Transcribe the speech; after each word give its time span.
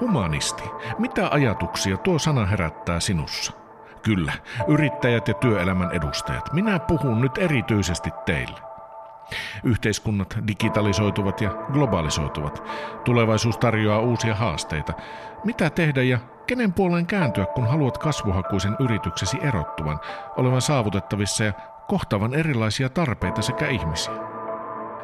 Humanisti. 0.00 0.62
Mitä 0.98 1.28
ajatuksia 1.30 1.96
tuo 1.96 2.18
sana 2.18 2.46
herättää 2.46 3.00
sinussa? 3.00 3.52
Kyllä, 4.02 4.32
yrittäjät 4.68 5.28
ja 5.28 5.34
työelämän 5.34 5.92
edustajat. 5.92 6.52
Minä 6.52 6.78
puhun 6.78 7.20
nyt 7.20 7.38
erityisesti 7.38 8.10
teille. 8.26 8.58
Yhteiskunnat 9.64 10.38
digitalisoituvat 10.46 11.40
ja 11.40 11.50
globalisoituvat. 11.72 12.62
Tulevaisuus 13.04 13.58
tarjoaa 13.58 14.00
uusia 14.00 14.34
haasteita. 14.34 14.92
Mitä 15.44 15.70
tehdä 15.70 16.02
ja 16.02 16.18
kenen 16.46 16.72
puoleen 16.72 17.06
kääntyä, 17.06 17.46
kun 17.46 17.66
haluat 17.66 17.98
kasvuhakuisen 17.98 18.76
yrityksesi 18.78 19.38
erottuvan, 19.42 20.00
olevan 20.36 20.60
saavutettavissa 20.60 21.44
ja 21.44 21.52
kohtavan 21.88 22.34
erilaisia 22.34 22.88
tarpeita 22.88 23.42
sekä 23.42 23.66
ihmisiä? 23.66 24.29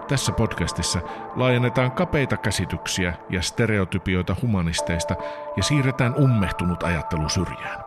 Tässä 0.09 0.33
podcastissa 0.33 1.01
laajennetaan 1.37 1.93
kapeita 1.93 2.37
käsityksiä 2.37 3.15
ja 3.31 3.43
stereotypioita 3.43 4.37
humanisteista 4.43 5.15
ja 5.57 5.63
siirretään 5.63 6.15
ummehtunut 6.15 6.83
ajattelu 6.83 7.29
syrjään. 7.29 7.85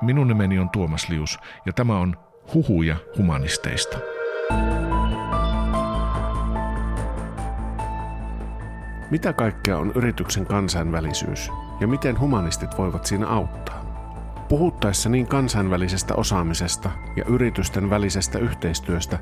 Minun 0.00 0.28
nimeni 0.28 0.58
on 0.58 0.70
Tuomas 0.70 1.08
Lius 1.08 1.38
ja 1.66 1.72
tämä 1.72 1.98
on 1.98 2.16
Huhuja 2.54 2.96
humanisteista. 3.18 3.98
Mitä 9.10 9.32
kaikkea 9.32 9.78
on 9.78 9.92
yrityksen 9.94 10.46
kansainvälisyys 10.46 11.50
ja 11.80 11.86
miten 11.86 12.20
humanistit 12.20 12.78
voivat 12.78 13.06
siinä 13.06 13.26
auttaa? 13.26 13.85
Puhuttaessa 14.48 15.08
niin 15.08 15.26
kansainvälisestä 15.26 16.14
osaamisesta 16.14 16.90
ja 17.16 17.24
yritysten 17.28 17.90
välisestä 17.90 18.38
yhteistyöstä 18.38 19.18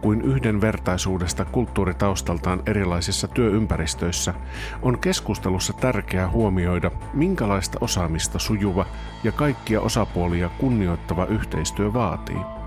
kuin 0.00 0.22
yhdenvertaisuudesta 0.22 1.44
kulttuuritaustaltaan 1.44 2.62
erilaisissa 2.66 3.28
työympäristöissä, 3.28 4.34
on 4.82 4.98
keskustelussa 4.98 5.72
tärkeää 5.72 6.30
huomioida, 6.30 6.90
minkälaista 7.14 7.78
osaamista 7.80 8.38
sujuva 8.38 8.86
ja 9.24 9.32
kaikkia 9.32 9.80
osapuolia 9.80 10.48
kunnioittava 10.48 11.26
yhteistyö 11.26 11.92
vaatii. 11.92 12.57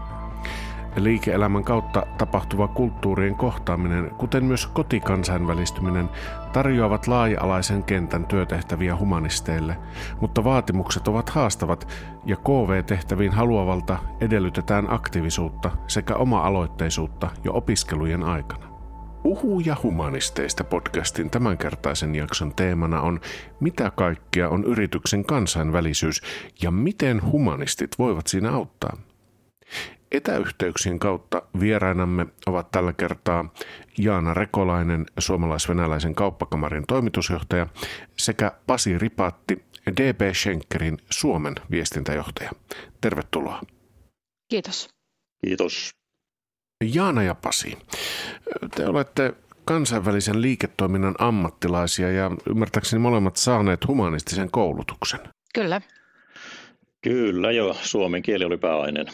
Liike-elämän 0.96 1.64
kautta 1.64 2.06
tapahtuva 2.18 2.68
kulttuurien 2.68 3.36
kohtaaminen, 3.36 4.12
kuten 4.18 4.46
myös 4.46 4.68
kotikansainvälistyminen, 4.68 6.10
tarjoavat 6.54 7.08
laaja-alaisen 7.08 7.84
kentän 7.84 8.26
työtehtäviä 8.26 8.96
humanisteille, 8.96 9.78
mutta 10.22 10.44
vaatimukset 10.44 11.08
ovat 11.08 11.30
haastavat 11.30 11.88
ja 12.26 12.36
KV-tehtäviin 12.36 13.32
haluavalta 13.32 13.98
edellytetään 14.22 14.94
aktiivisuutta 14.94 15.72
sekä 15.88 16.16
oma-aloitteisuutta 16.16 17.30
jo 17.44 17.54
opiskelujen 17.54 18.24
aikana. 18.24 18.72
Uhuja 19.24 19.78
humanisteista 19.84 20.64
podcastin 20.64 21.30
tämänkertaisen 21.30 22.16
jakson 22.16 22.56
teemana 22.56 23.02
on 23.02 23.20
Mitä 23.60 23.92
kaikkea 23.96 24.50
on 24.50 24.64
yrityksen 24.64 25.26
kansainvälisyys 25.26 26.22
ja 26.62 26.72
miten 26.72 27.32
humanistit 27.32 28.00
voivat 28.00 28.28
siinä 28.28 28.52
auttaa? 28.52 28.98
Etäyhteyksien 30.12 31.00
kautta 31.00 31.42
vierainamme 31.60 32.26
ovat 32.48 32.72
tällä 32.72 32.94
kertaa 32.94 33.54
Jaana 33.98 34.34
Rekolainen, 34.34 35.06
suomalais-venäläisen 35.20 36.16
kauppakamarin 36.16 36.84
toimitusjohtaja, 36.88 37.68
sekä 38.18 38.52
Pasi 38.68 38.98
Ripatti, 38.98 39.66
DB 40.02 40.22
Schenkerin 40.34 40.98
Suomen 41.10 41.56
viestintäjohtaja. 41.72 42.52
Tervetuloa. 43.02 43.62
Kiitos. 44.50 44.90
Kiitos. 45.46 45.90
Jaana 46.94 47.24
ja 47.24 47.36
Pasi, 47.36 47.78
te 48.76 48.86
olette 48.86 49.34
kansainvälisen 49.66 50.42
liiketoiminnan 50.42 51.16
ammattilaisia 51.20 52.12
ja 52.12 52.32
ymmärtääkseni 52.50 53.00
molemmat 53.00 53.36
saaneet 53.36 53.88
humanistisen 53.88 54.52
koulutuksen. 54.52 55.20
Kyllä. 55.54 55.82
Kyllä 57.02 57.52
jo, 57.52 57.74
suomen 57.82 58.22
kieli 58.22 58.46
oli 58.46 58.58
pääaineen. 58.58 59.08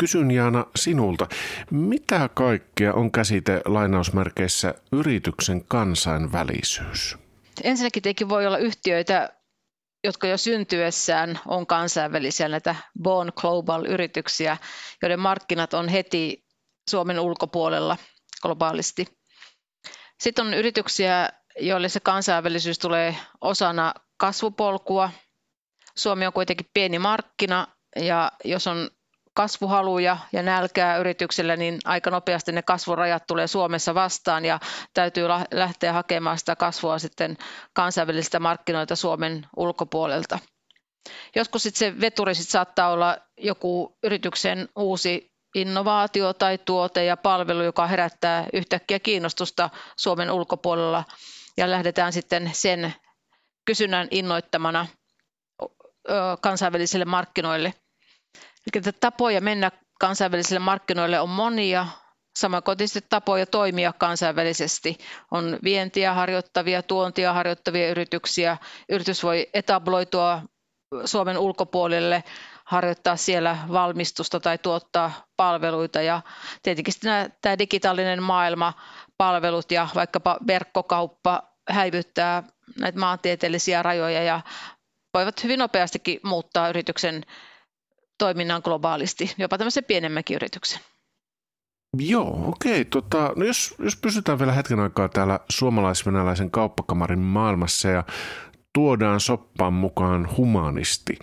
Kysyn 0.00 0.30
Jaana 0.30 0.66
sinulta, 0.76 1.28
mitä 1.70 2.28
kaikkea 2.34 2.94
on 2.94 3.12
käsite 3.12 3.60
lainausmerkeissä 3.64 4.74
yrityksen 4.92 5.64
kansainvälisyys? 5.64 7.16
Ensinnäkin 7.64 8.02
tietenkin 8.02 8.28
voi 8.28 8.46
olla 8.46 8.58
yhtiöitä, 8.58 9.30
jotka 10.04 10.26
jo 10.26 10.36
syntyessään 10.36 11.40
on 11.46 11.66
kansainvälisiä, 11.66 12.48
näitä 12.48 12.74
Born 13.02 13.32
Global-yrityksiä, 13.40 14.56
joiden 15.02 15.20
markkinat 15.20 15.74
on 15.74 15.88
heti 15.88 16.44
Suomen 16.90 17.20
ulkopuolella 17.20 17.96
globaalisti. 18.42 19.06
Sitten 20.20 20.46
on 20.46 20.54
yrityksiä, 20.54 21.28
joille 21.58 21.88
se 21.88 22.00
kansainvälisyys 22.00 22.78
tulee 22.78 23.16
osana 23.40 23.94
kasvupolkua. 24.16 25.10
Suomi 25.96 26.26
on 26.26 26.32
kuitenkin 26.32 26.66
pieni 26.74 26.98
markkina 26.98 27.66
ja 27.96 28.32
jos 28.44 28.66
on 28.66 28.90
kasvuhaluja 29.34 30.16
ja 30.32 30.42
nälkää 30.42 30.96
yrityksillä, 30.96 31.56
niin 31.56 31.78
aika 31.84 32.10
nopeasti 32.10 32.52
ne 32.52 32.62
kasvurajat 32.62 33.26
tulee 33.26 33.46
Suomessa 33.46 33.94
vastaan 33.94 34.44
ja 34.44 34.60
täytyy 34.94 35.28
lähteä 35.50 35.92
hakemaan 35.92 36.38
sitä 36.38 36.56
kasvua 36.56 36.98
sitten 36.98 37.36
kansainvälisiltä 37.72 38.40
markkinoilta 38.40 38.96
Suomen 38.96 39.46
ulkopuolelta. 39.56 40.38
Joskus 41.36 41.62
sitten 41.62 41.78
se 41.94 42.00
veturi 42.00 42.34
sit 42.34 42.48
saattaa 42.48 42.90
olla 42.90 43.18
joku 43.38 43.98
yrityksen 44.02 44.68
uusi 44.76 45.30
innovaatio 45.54 46.32
tai 46.32 46.58
tuote 46.58 47.04
ja 47.04 47.16
palvelu, 47.16 47.62
joka 47.62 47.86
herättää 47.86 48.46
yhtäkkiä 48.52 48.98
kiinnostusta 48.98 49.70
Suomen 49.96 50.30
ulkopuolella 50.30 51.04
ja 51.56 51.70
lähdetään 51.70 52.12
sitten 52.12 52.50
sen 52.54 52.94
kysynnän 53.64 54.08
innoittamana 54.10 54.86
kansainvälisille 56.40 57.04
markkinoille– 57.04 57.74
Eli 58.66 58.92
tapoja 59.00 59.40
mennä 59.40 59.70
kansainvälisille 60.00 60.58
markkinoille 60.58 61.20
on 61.20 61.28
monia, 61.28 61.86
samankotiset 62.38 63.06
tapoja 63.08 63.46
toimia 63.46 63.92
kansainvälisesti. 63.92 64.98
On 65.30 65.58
vientiä 65.64 66.14
harjoittavia, 66.14 66.82
tuontia 66.82 67.32
harjoittavia 67.32 67.90
yrityksiä. 67.90 68.56
Yritys 68.88 69.22
voi 69.22 69.48
etabloitua 69.54 70.42
Suomen 71.04 71.38
ulkopuolelle, 71.38 72.24
harjoittaa 72.64 73.16
siellä 73.16 73.58
valmistusta 73.72 74.40
tai 74.40 74.58
tuottaa 74.58 75.12
palveluita. 75.36 76.02
Ja 76.02 76.22
tietenkin 76.62 76.94
tämä 77.42 77.58
digitaalinen 77.58 78.22
maailma, 78.22 78.72
palvelut 79.18 79.72
ja 79.72 79.88
vaikkapa 79.94 80.38
verkkokauppa 80.46 81.42
häivyttää 81.70 82.42
näitä 82.80 82.98
maantieteellisiä 82.98 83.82
rajoja 83.82 84.22
ja 84.22 84.40
voivat 85.14 85.44
hyvin 85.44 85.58
nopeastikin 85.58 86.20
muuttaa 86.22 86.68
yrityksen 86.68 87.22
toiminnan 88.20 88.60
globaalisti, 88.64 89.34
jopa 89.38 89.58
tämmöisen 89.58 89.84
pienemmänkin 89.84 90.34
yrityksen. 90.34 90.80
Joo, 91.98 92.48
okei. 92.48 92.84
Tota, 92.84 93.32
no 93.36 93.44
jos, 93.44 93.74
jos 93.78 93.96
pysytään 93.96 94.38
vielä 94.38 94.52
hetken 94.52 94.80
aikaa 94.80 95.08
täällä 95.08 95.40
suomalais-venäläisen 95.48 96.50
kauppakamarin 96.50 97.18
maailmassa 97.18 97.88
ja 97.88 98.04
tuodaan 98.72 99.20
soppaan 99.20 99.72
mukaan 99.72 100.28
humanisti, 100.36 101.18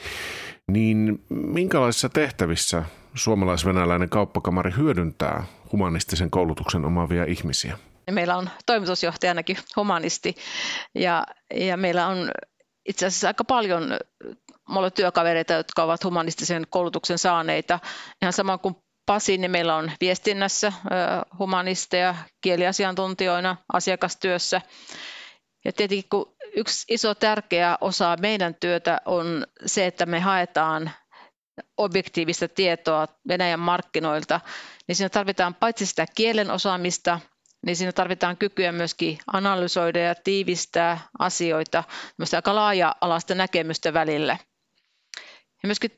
niin 0.72 1.24
minkälaisissa 1.30 2.10
tehtävissä 2.10 2.84
suomalais-venäläinen 3.16 4.10
kauppakamari 4.10 4.72
hyödyntää 4.78 5.44
humanistisen 5.72 6.30
koulutuksen 6.30 6.86
omaavia 6.86 7.26
ihmisiä? 7.26 7.78
Meillä 8.12 8.38
on 8.38 8.50
toimitusjohtajanakin 8.66 9.58
humanisti 9.76 10.36
ja, 10.96 11.24
ja 11.56 11.78
meillä 11.78 12.08
on 12.08 12.32
itse 12.88 13.06
asiassa 13.06 13.28
aika 13.28 13.44
paljon 13.44 13.84
mulla 14.70 14.86
on 14.86 14.92
työkavereita, 14.92 15.54
jotka 15.54 15.84
ovat 15.84 16.04
humanistisen 16.04 16.68
koulutuksen 16.70 17.18
saaneita. 17.18 17.80
Ihan 18.22 18.34
sama 18.34 18.58
kuin 18.58 18.76
Pasi, 19.06 19.38
niin 19.38 19.52
meillä 19.52 19.76
on 19.76 19.92
viestinnässä 20.02 20.74
humanisteja 21.40 22.16
kieliasiantuntijoina 22.42 23.58
asiakastyössä. 23.74 24.62
Ja 25.66 25.74
tietenkin 25.74 26.10
kun 26.10 26.36
yksi 26.56 26.86
iso 26.94 27.16
tärkeä 27.16 27.78
osa 27.82 28.18
meidän 28.22 28.56
työtä 28.56 29.02
on 29.06 29.48
se, 29.66 29.86
että 29.86 30.06
me 30.06 30.20
haetaan 30.20 30.92
objektiivista 31.78 32.48
tietoa 32.48 33.08
Venäjän 33.28 33.60
markkinoilta, 33.60 34.42
niin 34.88 34.96
siinä 34.96 35.10
tarvitaan 35.10 35.56
paitsi 35.56 35.86
sitä 35.86 36.06
kielen 36.16 36.52
osaamista, 36.52 37.20
niin 37.68 37.76
siinä 37.76 37.92
tarvitaan 37.92 38.38
kykyä 38.38 38.72
myöskin 38.72 39.18
analysoida 39.34 40.00
ja 40.00 40.16
tiivistää 40.16 41.00
asioita, 41.20 41.84
aika 42.36 42.56
laaja-alaista 42.56 43.36
näkemystä 43.36 43.94
välillä. 43.94 44.38
Ja 45.64 45.68
myöskin 45.68 45.92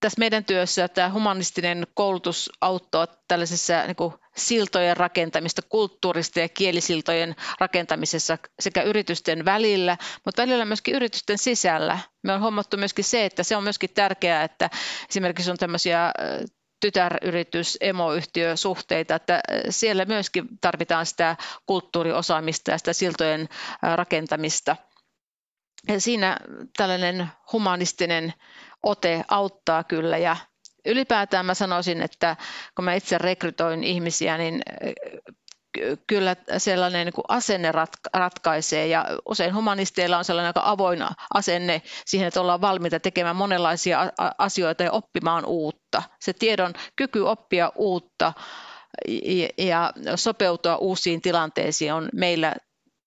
tässä 0.00 0.18
meidän 0.18 0.44
työssä 0.44 0.88
tämä 0.88 1.10
humanistinen 1.12 1.86
koulutus 1.94 2.50
auttaa 2.60 3.06
tällaisessa 3.28 3.82
niin 3.86 3.96
kuin 3.96 4.14
siltojen 4.36 4.96
rakentamista, 4.96 5.62
kulttuurista 5.68 6.40
ja 6.40 6.48
kielisiltojen 6.48 7.36
rakentamisessa 7.60 8.38
sekä 8.60 8.82
yritysten 8.82 9.44
välillä, 9.44 9.96
mutta 10.24 10.42
välillä 10.42 10.64
myöskin 10.64 10.94
yritysten 10.94 11.38
sisällä. 11.38 11.98
Me 12.22 12.32
on 12.32 12.40
huomattu 12.40 12.76
myöskin 12.76 13.04
se, 13.04 13.24
että 13.24 13.42
se 13.42 13.56
on 13.56 13.62
myöskin 13.62 13.90
tärkeää, 13.94 14.44
että 14.44 14.70
esimerkiksi 15.10 15.50
on 15.50 15.56
tämmöisiä 15.56 16.12
tytäryritys, 16.84 17.78
emoyhtiösuhteita, 17.80 19.14
että 19.14 19.40
siellä 19.70 20.04
myöskin 20.04 20.48
tarvitaan 20.60 21.06
sitä 21.06 21.36
kulttuuriosaamista 21.66 22.70
ja 22.70 22.78
sitä 22.78 22.92
siltojen 22.92 23.48
rakentamista– 23.82 24.76
ja 25.88 26.00
siinä 26.00 26.36
tällainen 26.76 27.28
humanistinen 27.52 28.32
ote 28.82 29.24
auttaa 29.28 29.84
kyllä 29.84 30.18
ja 30.18 30.36
ylipäätään 30.86 31.46
mä 31.46 31.54
sanoisin, 31.54 32.02
että 32.02 32.36
kun 32.76 32.84
mä 32.84 32.94
itse 32.94 33.18
rekrytoin 33.18 33.84
ihmisiä, 33.84 34.38
niin 34.38 34.62
kyllä 36.06 36.36
sellainen 36.58 37.06
niin 37.06 37.14
kuin 37.14 37.24
asenne 37.28 37.72
ratkaisee 38.14 38.86
ja 38.86 39.06
usein 39.28 39.54
humanisteilla 39.54 40.18
on 40.18 40.24
sellainen 40.24 40.48
aika 40.48 40.70
avoin 40.70 41.06
asenne 41.34 41.82
siihen, 42.06 42.28
että 42.28 42.40
ollaan 42.40 42.60
valmiita 42.60 43.00
tekemään 43.00 43.36
monenlaisia 43.36 44.12
asioita 44.38 44.82
ja 44.82 44.92
oppimaan 44.92 45.44
uutta. 45.46 46.02
Se 46.20 46.32
tiedon 46.32 46.72
kyky 46.96 47.20
oppia 47.20 47.72
uutta 47.76 48.32
ja 49.58 49.92
sopeutua 50.16 50.76
uusiin 50.76 51.20
tilanteisiin 51.20 51.92
on 51.94 52.08
meillä 52.12 52.54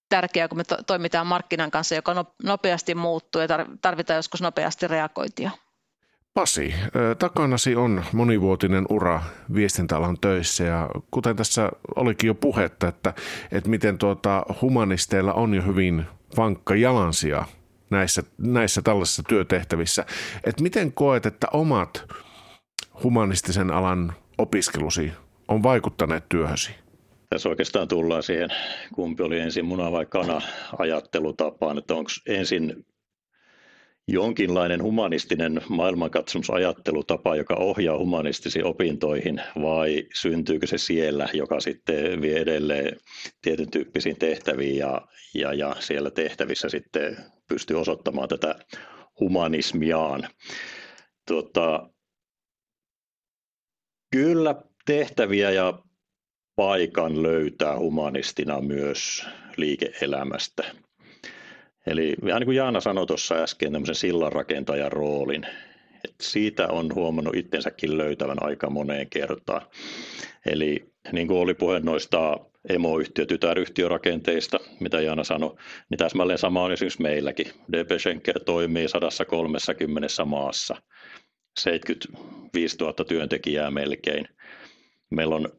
tärkeää, 0.09 0.47
kun 0.47 0.57
me 0.57 0.63
toimitaan 0.87 1.27
markkinan 1.27 1.71
kanssa, 1.71 1.95
joka 1.95 2.13
no-, 2.13 2.35
nopeasti 2.43 2.95
muuttuu 2.95 3.41
ja 3.41 3.47
tarvitaan 3.81 4.17
joskus 4.17 4.41
nopeasti 4.41 4.87
reagointia. 4.87 5.51
Pasi, 6.37 6.73
takanasi 7.19 7.75
on 7.75 8.03
monivuotinen 8.13 8.85
ura 8.89 9.21
viestintäalan 9.53 10.17
töissä 10.21 10.63
ja 10.63 10.89
kuten 11.11 11.35
tässä 11.35 11.71
olikin 11.95 12.27
jo 12.27 12.35
puhetta, 12.35 12.87
että, 12.87 13.13
että 13.51 13.69
miten 13.69 13.97
tuota 13.97 14.45
humanisteilla 14.61 15.33
on 15.33 15.53
jo 15.53 15.61
hyvin 15.61 16.05
vankka 16.37 16.75
jalansia 16.75 17.45
näissä, 17.89 18.23
näissä 18.37 18.81
tällaisissa 18.81 19.23
työtehtävissä. 19.29 20.05
Että 20.43 20.63
miten 20.63 20.93
koet, 20.93 21.25
että 21.25 21.47
omat 21.53 22.05
humanistisen 23.03 23.71
alan 23.71 24.13
opiskelusi 24.37 25.11
on 25.47 25.63
vaikuttaneet 25.63 26.29
työhösi? 26.29 26.71
Tässä 27.29 27.49
oikeastaan 27.49 27.87
tullaan 27.87 28.23
siihen, 28.23 28.49
kumpi 28.95 29.23
oli 29.23 29.39
ensin 29.39 29.65
muna 29.65 29.91
vai 29.91 30.05
kana 30.05 30.41
ajattelutapaan, 30.77 31.77
että 31.77 31.93
onko 31.93 32.09
ensin 32.27 32.85
jonkinlainen 34.07 34.83
humanistinen 34.83 35.61
maailmankatsomusajattelutapa, 35.69 37.35
joka 37.35 37.55
ohjaa 37.55 37.97
humanistisiin 37.97 38.65
opintoihin, 38.65 39.41
vai 39.61 40.03
syntyykö 40.13 40.67
se 40.67 40.77
siellä, 40.77 41.29
joka 41.33 41.59
sitten 41.59 42.21
vie 42.21 42.39
edelleen 42.39 42.97
tietyn 43.41 43.71
tyyppisiin 43.71 44.19
tehtäviin 44.19 44.77
ja, 44.77 45.01
ja, 45.33 45.53
ja 45.53 45.75
siellä 45.79 46.11
tehtävissä 46.11 46.69
sitten 46.69 47.17
pystyy 47.47 47.79
osoittamaan 47.79 48.29
tätä 48.29 48.55
humanismiaan. 49.19 50.27
Tota, 51.27 51.89
kyllä 54.11 54.55
tehtäviä 54.85 55.51
ja 55.51 55.79
paikan 56.55 57.23
löytää 57.23 57.79
humanistina 57.79 58.61
myös 58.61 59.25
liike-elämästä. 59.57 60.86
Eli 61.87 62.15
ihan 62.27 62.39
niin 62.39 62.45
kuin 62.45 62.57
Jaana 62.57 62.81
sanoi 62.81 63.05
tuossa 63.05 63.35
äsken, 63.35 63.71
tämmöisen 63.71 63.95
sillanrakentajan 63.95 64.91
roolin. 64.91 65.45
Et 66.05 66.15
siitä 66.21 66.67
on 66.67 66.95
huomannut 66.95 67.35
itsensäkin 67.35 67.97
löytävän 67.97 68.43
aika 68.43 68.69
moneen 68.69 69.09
kertaan. 69.09 69.61
Eli 70.45 70.85
niin 71.11 71.27
kuin 71.27 71.39
oli 71.39 71.53
puhe 71.53 71.79
noista 71.79 72.37
emoyhtiö- 72.69 73.25
tytäryhtiörakenteista, 73.25 74.59
mitä 74.79 75.01
Jaana 75.01 75.23
sanoi, 75.23 75.55
niin 75.89 75.97
täsmälleen 75.97 76.39
sama 76.39 76.63
on 76.63 76.71
esimerkiksi 76.71 77.01
meilläkin. 77.01 77.47
DB 77.71 77.91
Schenker 77.99 78.39
toimii 78.39 78.87
130 78.87 80.25
maassa, 80.25 80.75
75 81.59 82.77
000 82.79 82.93
työntekijää 82.93 83.71
melkein. 83.71 84.27
Meillä 85.09 85.35
on 85.35 85.49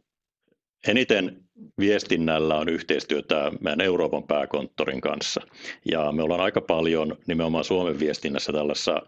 eniten 0.89 1.48
viestinnällä 1.78 2.56
on 2.56 2.69
yhteistyötä 2.69 3.52
meidän 3.60 3.81
Euroopan 3.81 4.22
pääkonttorin 4.22 5.00
kanssa. 5.00 5.40
Ja 5.84 6.12
me 6.12 6.22
ollaan 6.22 6.40
aika 6.40 6.60
paljon 6.60 7.16
nimenomaan 7.26 7.64
Suomen 7.64 7.99
viestinnässä 8.00 8.52
tällaisessa 8.52 9.02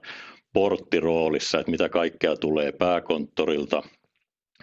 porttiroolissa, 0.52 1.58
että 1.58 1.70
mitä 1.70 1.88
kaikkea 1.88 2.37
tulee 2.37 2.73
pääkonttorilta 2.73 3.82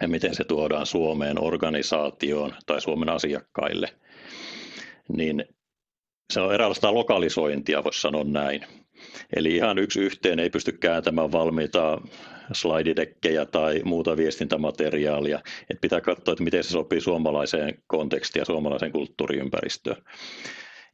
ja 0.00 0.08
miten 0.08 0.34
se 0.34 0.44
tuodaan 0.44 0.86
Suomeen 0.86 1.42
organisaatioon 1.44 2.54
tai 2.66 2.80
Suomen 2.80 3.08
asiakkaille. 3.08 3.88
Niin 5.08 5.44
se 6.32 6.40
on 6.40 6.54
eräänlaista 6.54 6.94
lokalisointia, 6.94 7.84
voisi 7.84 8.00
sanoa 8.00 8.24
näin. 8.24 8.64
Eli 9.36 9.56
ihan 9.56 9.78
yksi 9.78 10.00
yhteen 10.00 10.38
ei 10.38 10.50
pysty 10.50 10.72
kääntämään 10.72 11.32
valmiita 11.32 12.00
slaididekkejä 12.52 13.46
tai 13.46 13.82
muuta 13.84 14.16
viestintämateriaalia. 14.16 15.40
Et 15.70 15.80
pitää 15.80 16.00
katsoa, 16.00 16.32
että 16.32 16.44
miten 16.44 16.64
se 16.64 16.70
sopii 16.70 17.00
suomalaiseen 17.00 17.82
kontekstiin 17.86 18.40
ja 18.40 18.44
suomalaiseen 18.44 18.92
kulttuuriympäristöön. 18.92 20.02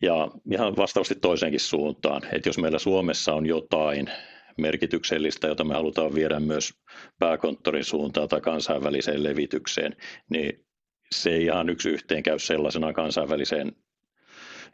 Ja 0.02 0.28
ihan 0.52 0.76
vastaavasti 0.76 1.14
toiseenkin 1.14 1.60
suuntaan, 1.60 2.22
että 2.32 2.48
jos 2.48 2.58
meillä 2.58 2.78
Suomessa 2.78 3.34
on 3.34 3.46
jotain 3.46 4.10
merkityksellistä, 4.58 5.46
jota 5.46 5.64
me 5.64 5.74
halutaan 5.74 6.14
viedä 6.14 6.40
myös 6.40 6.74
pääkonttorin 7.18 7.84
suuntaan 7.84 8.28
tai 8.28 8.40
kansainväliseen 8.40 9.24
levitykseen, 9.24 9.96
niin 10.30 10.64
se 11.12 11.30
ei 11.30 11.44
ihan 11.44 11.68
yksi 11.70 11.90
yhteen 11.90 12.22
käy 12.22 12.38
sellaisena 12.38 12.92
kansainväliseen 12.92 13.72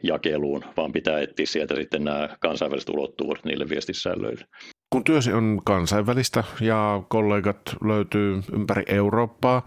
jakeluun, 0.03 0.63
vaan 0.77 0.91
pitää 0.91 1.19
etsiä 1.19 1.45
sieltä 1.45 1.75
sitten 1.75 2.03
nämä 2.03 2.29
kansainväliset 2.39 2.89
ulottuvuudet 2.89 3.45
niille 3.45 3.69
viestisällöille. 3.69 4.45
Kun 4.91 5.03
työsi 5.03 5.33
on 5.33 5.61
kansainvälistä 5.63 6.43
ja 6.61 7.03
kollegat 7.07 7.61
löytyy 7.83 8.43
ympäri 8.53 8.83
Eurooppaa, 8.87 9.65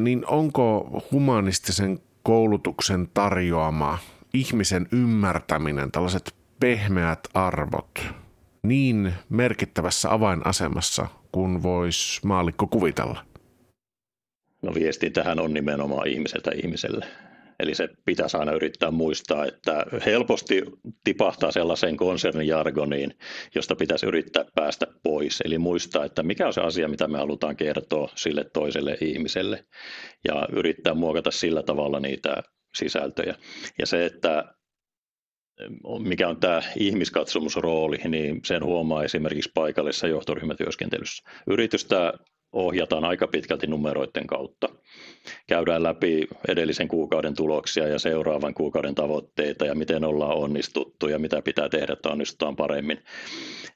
niin 0.00 0.26
onko 0.26 1.02
humanistisen 1.12 1.98
koulutuksen 2.22 3.08
tarjoama 3.14 3.98
ihmisen 4.34 4.88
ymmärtäminen, 4.92 5.92
tällaiset 5.92 6.34
pehmeät 6.60 7.28
arvot, 7.34 8.06
niin 8.62 9.12
merkittävässä 9.28 10.12
avainasemassa 10.12 11.06
kuin 11.32 11.62
voisi 11.62 12.20
maalikko 12.26 12.66
kuvitella? 12.66 13.24
No 14.62 14.74
viestintähän 14.74 15.40
on 15.40 15.54
nimenomaan 15.54 16.08
ihmiseltä 16.08 16.50
ihmiselle. 16.54 17.06
Eli 17.60 17.74
se 17.74 17.88
pitäisi 18.04 18.36
aina 18.36 18.52
yrittää 18.52 18.90
muistaa, 18.90 19.46
että 19.46 19.86
helposti 20.06 20.62
tipahtaa 21.04 21.52
sellaiseen 21.52 21.96
konsernijargoniin, 21.96 23.18
josta 23.54 23.76
pitäisi 23.76 24.06
yrittää 24.06 24.44
päästä 24.54 24.86
pois. 25.02 25.40
Eli 25.44 25.58
muistaa, 25.58 26.04
että 26.04 26.22
mikä 26.22 26.46
on 26.46 26.52
se 26.52 26.60
asia, 26.60 26.88
mitä 26.88 27.08
me 27.08 27.18
halutaan 27.18 27.56
kertoa 27.56 28.10
sille 28.14 28.44
toiselle 28.52 28.98
ihmiselle 29.00 29.64
ja 30.28 30.48
yrittää 30.52 30.94
muokata 30.94 31.30
sillä 31.30 31.62
tavalla 31.62 32.00
niitä 32.00 32.42
sisältöjä. 32.74 33.34
Ja 33.78 33.86
se, 33.86 34.06
että 34.06 34.54
mikä 35.98 36.28
on 36.28 36.40
tämä 36.40 36.62
ihmiskatsomusrooli, 36.76 37.96
niin 38.08 38.40
sen 38.44 38.64
huomaa 38.64 39.04
esimerkiksi 39.04 39.50
paikallisessa 39.54 40.06
johtoryhmätyöskentelyssä. 40.06 41.30
Yritystä 41.46 42.12
ohjataan 42.54 43.04
aika 43.04 43.26
pitkälti 43.26 43.66
numeroiden 43.66 44.26
kautta. 44.26 44.68
Käydään 45.48 45.82
läpi 45.82 46.28
edellisen 46.48 46.88
kuukauden 46.88 47.34
tuloksia 47.34 47.88
ja 47.88 47.98
seuraavan 47.98 48.54
kuukauden 48.54 48.94
tavoitteita 48.94 49.66
ja 49.66 49.74
miten 49.74 50.04
ollaan 50.04 50.36
onnistuttu 50.36 51.08
ja 51.08 51.18
mitä 51.18 51.42
pitää 51.42 51.68
tehdä, 51.68 51.92
että 51.92 52.08
onnistutaan 52.08 52.56
paremmin. 52.56 52.98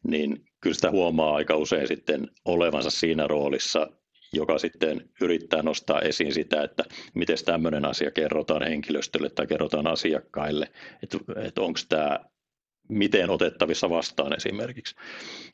Niin 0.02 0.44
kyllä 0.60 0.74
sitä 0.74 0.90
huomaa 0.90 1.34
aika 1.36 1.56
usein 1.56 1.88
sitten 1.88 2.28
olevansa 2.44 2.90
siinä 2.90 3.26
roolissa, 3.26 3.88
joka 4.32 4.58
sitten 4.58 5.10
yrittää 5.20 5.62
nostaa 5.62 6.00
esiin 6.00 6.34
sitä, 6.34 6.62
että 6.62 6.84
miten 7.14 7.36
tämmöinen 7.44 7.84
asia 7.84 8.10
kerrotaan 8.10 8.62
henkilöstölle 8.62 9.30
tai 9.30 9.46
kerrotaan 9.46 9.86
asiakkaille, 9.86 10.70
että, 11.02 11.18
että 11.36 11.60
onko 11.60 11.80
tämä 11.88 12.20
miten 12.88 13.30
otettavissa 13.30 13.90
vastaan 13.90 14.36
esimerkiksi. 14.36 14.94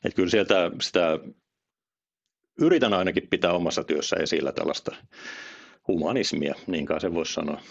Että 0.05 0.15
kyllä 0.15 0.29
sieltä 0.29 0.71
sitä 0.81 1.19
yritän 2.61 2.93
ainakin 2.93 3.27
pitää 3.29 3.53
omassa 3.53 3.83
työssä 3.83 4.15
esillä 4.15 4.51
tällaista 4.51 4.95
humanismia, 5.87 6.55
niin 6.67 6.85
kai 6.85 7.01
se 7.01 7.13
voisi 7.13 7.33
sanoa. 7.33 7.61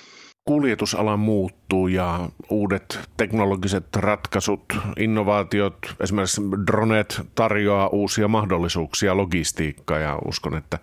Kuljetusala 0.49 1.17
muuttuu 1.17 1.89
ja 1.89 2.29
uudet 2.51 3.01
teknologiset 3.17 3.97
ratkaisut, 3.97 4.65
innovaatiot, 4.99 5.77
esimerkiksi 6.01 6.43
dronet 6.67 7.21
tarjoaa 7.35 7.89
uusia 7.89 8.29
mahdollisuuksia 8.29 9.17
logistiikkaa 9.17 9.99
ja 9.99 10.19
uskon, 10.29 10.57
että 10.57 10.79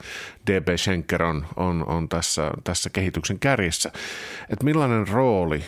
DB 0.48 0.68
Schenker 0.78 1.24
on, 1.24 1.46
on, 1.56 1.88
on 1.88 2.10
tässä, 2.10 2.52
tässä 2.64 2.90
kehityksen 2.90 3.40
kärjessä. 3.40 3.92
Et 4.50 4.64
millainen 4.64 5.08
rooli 5.08 5.64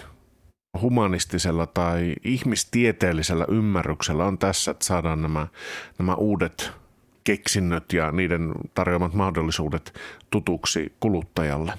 humanistisella 0.82 1.68
tai 1.68 2.14
ihmistieteellisellä 2.24 3.46
ymmärryksellä 3.50 4.26
on 4.26 4.38
tässä, 4.38 4.72
että 4.72 4.86
saadaan 4.86 5.22
nämä, 5.22 5.48
nämä 6.00 6.16
uudet 6.16 6.72
keksinnöt 7.24 7.94
ja 7.94 8.12
niiden 8.12 8.54
tarjoamat 8.74 9.14
mahdollisuudet 9.14 10.00
tutuksi 10.30 10.94
kuluttajalle? 11.00 11.74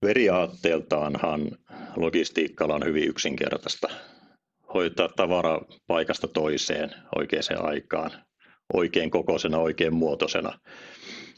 Periaatteeltaanhan 0.00 1.40
logistiikka 1.96 2.64
on 2.64 2.84
hyvin 2.84 3.08
yksinkertaista. 3.08 3.88
Hoitaa 4.74 5.08
tavara 5.08 5.60
paikasta 5.86 6.28
toiseen 6.28 6.90
oikeaan 7.16 7.64
aikaan, 7.64 8.10
oikein 8.74 9.10
kokoisena, 9.10 9.58
oikein 9.58 9.94
muotoisena 9.94 10.58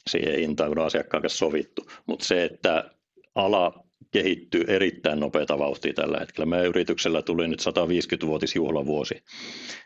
siihen 0.06 0.38
hintaan, 0.38 0.70
kun 0.70 0.78
on 0.78 0.86
asiakkaan 0.86 1.22
kanssa 1.22 1.38
sovittu. 1.38 1.86
Mutta 2.06 2.24
se, 2.24 2.44
että 2.44 2.90
ala 3.34 3.84
kehittyy 4.10 4.64
erittäin 4.68 5.20
nopeata 5.20 5.58
vauhtia 5.58 5.92
tällä 5.92 6.18
hetkellä. 6.18 6.46
Meidän 6.46 6.66
yrityksellä 6.66 7.22
tuli 7.22 7.48
nyt 7.48 7.60
150-vuotisjuhlavuosi. 7.60 9.14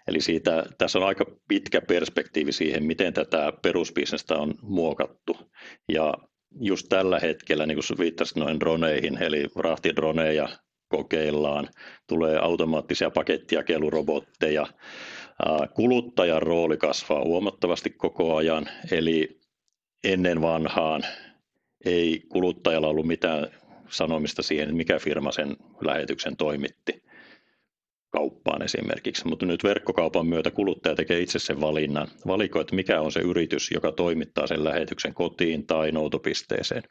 Eli 0.09 0.21
siitä, 0.21 0.64
tässä 0.78 0.99
on 0.99 1.06
aika 1.06 1.26
pitkä 1.49 1.80
perspektiivi 1.80 2.52
siihen, 2.52 2.85
miten 2.85 3.12
tätä 3.12 3.52
perusbisnestä 3.62 4.35
on 4.35 4.54
muokattu. 4.62 5.37
Ja 5.88 6.14
just 6.61 6.87
tällä 6.88 7.18
hetkellä, 7.18 7.66
niin 7.66 7.78
kuin 7.88 7.99
viittasit 7.99 8.37
noin 8.37 8.61
droneihin, 8.61 9.23
eli 9.23 9.47
rahtidroneja 9.56 10.49
kokeillaan, 10.88 11.68
tulee 12.09 12.38
automaattisia 12.38 13.11
pakettijakelurobotteja, 13.11 14.66
kuluttajan 15.75 16.42
rooli 16.42 16.76
kasvaa 16.76 17.25
huomattavasti 17.25 17.90
koko 17.90 18.37
ajan, 18.37 18.68
eli 18.90 19.40
ennen 20.04 20.42
vanhaan 20.42 21.02
ei 21.85 22.23
kuluttajalla 22.28 22.88
ollut 22.88 23.06
mitään 23.06 23.50
sanomista 23.88 24.43
siihen, 24.43 24.76
mikä 24.76 24.99
firma 24.99 25.33
sen 25.33 25.57
lähetyksen 25.81 26.37
toimitti 26.37 27.03
kauppaan 28.11 28.62
esimerkiksi. 28.62 29.29
Mutta 29.29 29.47
nyt 29.47 29.64
verkkokaupan 29.64 30.26
myötä 30.26 30.50
kuluttaja 30.50 30.95
tekee 30.95 31.21
itse 31.21 31.38
sen 31.38 31.61
valinnan, 31.61 32.09
valikoi, 32.26 32.61
että 32.61 32.76
mikä 32.76 33.00
on 33.00 33.12
se 33.12 33.21
yritys, 33.21 33.71
joka 33.71 33.93
toimittaa 33.93 34.47
sen 34.47 34.64
lähetyksen 34.64 35.14
kotiin 35.14 35.67
tai 35.67 35.93
noutopisteeseen. 35.93 36.83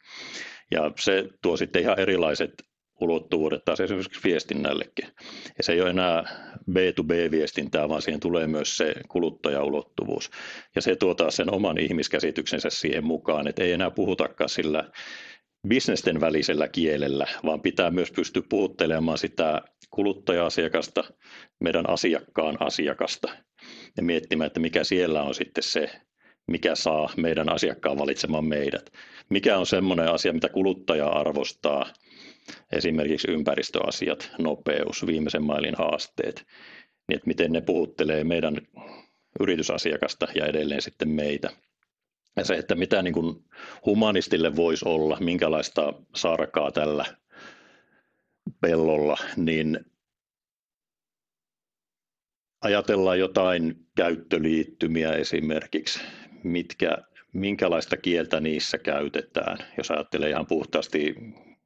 Ja 0.70 0.92
se 0.98 1.28
tuo 1.42 1.56
sitten 1.56 1.82
ihan 1.82 2.00
erilaiset 2.00 2.52
ulottuvuudet 3.00 3.64
taas 3.64 3.80
esimerkiksi 3.80 4.20
viestinnällekin. 4.24 5.08
Ja 5.58 5.64
se 5.64 5.72
ei 5.72 5.80
ole 5.80 5.90
enää 5.90 6.24
B2B-viestintää, 6.70 7.88
vaan 7.88 8.02
siihen 8.02 8.20
tulee 8.20 8.46
myös 8.46 8.76
se 8.76 8.94
kuluttajaulottuvuus. 9.08 10.30
Ja 10.74 10.82
se 10.82 10.96
tuo 10.96 11.14
taas 11.14 11.36
sen 11.36 11.54
oman 11.54 11.78
ihmiskäsityksensä 11.78 12.70
siihen 12.70 13.04
mukaan, 13.04 13.48
että 13.48 13.62
ei 13.62 13.72
enää 13.72 13.90
puhutakaan 13.90 14.48
sillä 14.48 14.84
bisnesten 15.68 16.20
välisellä 16.20 16.68
kielellä, 16.68 17.26
vaan 17.44 17.60
pitää 17.60 17.90
myös 17.90 18.12
pystyä 18.12 18.42
puhuttelemaan 18.48 19.18
sitä 19.18 19.62
kuluttaja-asiakasta, 19.90 21.04
meidän 21.60 21.90
asiakkaan 21.90 22.56
asiakasta 22.60 23.28
ja 23.96 24.02
miettimään, 24.02 24.46
että 24.46 24.60
mikä 24.60 24.84
siellä 24.84 25.22
on 25.22 25.34
sitten 25.34 25.64
se, 25.64 25.90
mikä 26.46 26.74
saa 26.74 27.10
meidän 27.16 27.48
asiakkaan 27.48 27.98
valitsemaan 27.98 28.44
meidät. 28.44 28.90
Mikä 29.30 29.58
on 29.58 29.66
semmoinen 29.66 30.08
asia, 30.08 30.32
mitä 30.32 30.48
kuluttaja 30.48 31.08
arvostaa, 31.08 31.86
esimerkiksi 32.72 33.30
ympäristöasiat, 33.30 34.30
nopeus, 34.38 35.06
viimeisen 35.06 35.42
mailin 35.42 35.74
haasteet, 35.78 36.46
niin 37.08 37.16
että 37.16 37.26
miten 37.26 37.52
ne 37.52 37.60
puhuttelee 37.60 38.24
meidän 38.24 38.58
yritysasiakasta 39.40 40.26
ja 40.34 40.46
edelleen 40.46 40.82
sitten 40.82 41.08
meitä. 41.08 41.50
Ja 42.36 42.44
se, 42.44 42.54
että 42.54 42.74
mitä 42.74 43.02
niin 43.02 43.14
kuin 43.14 43.44
humanistille 43.86 44.56
voisi 44.56 44.88
olla, 44.88 45.16
minkälaista 45.20 45.92
sarkaa 46.14 46.72
tällä 46.72 47.04
pellolla, 48.60 49.16
niin 49.36 49.80
ajatellaan 52.62 53.18
jotain 53.18 53.86
käyttöliittymiä 53.96 55.12
esimerkiksi, 55.12 56.00
mitkä, 56.42 56.98
minkälaista 57.32 57.96
kieltä 57.96 58.40
niissä 58.40 58.78
käytetään, 58.78 59.58
jos 59.78 59.90
ajattelee 59.90 60.30
ihan 60.30 60.46
puhtaasti 60.46 61.14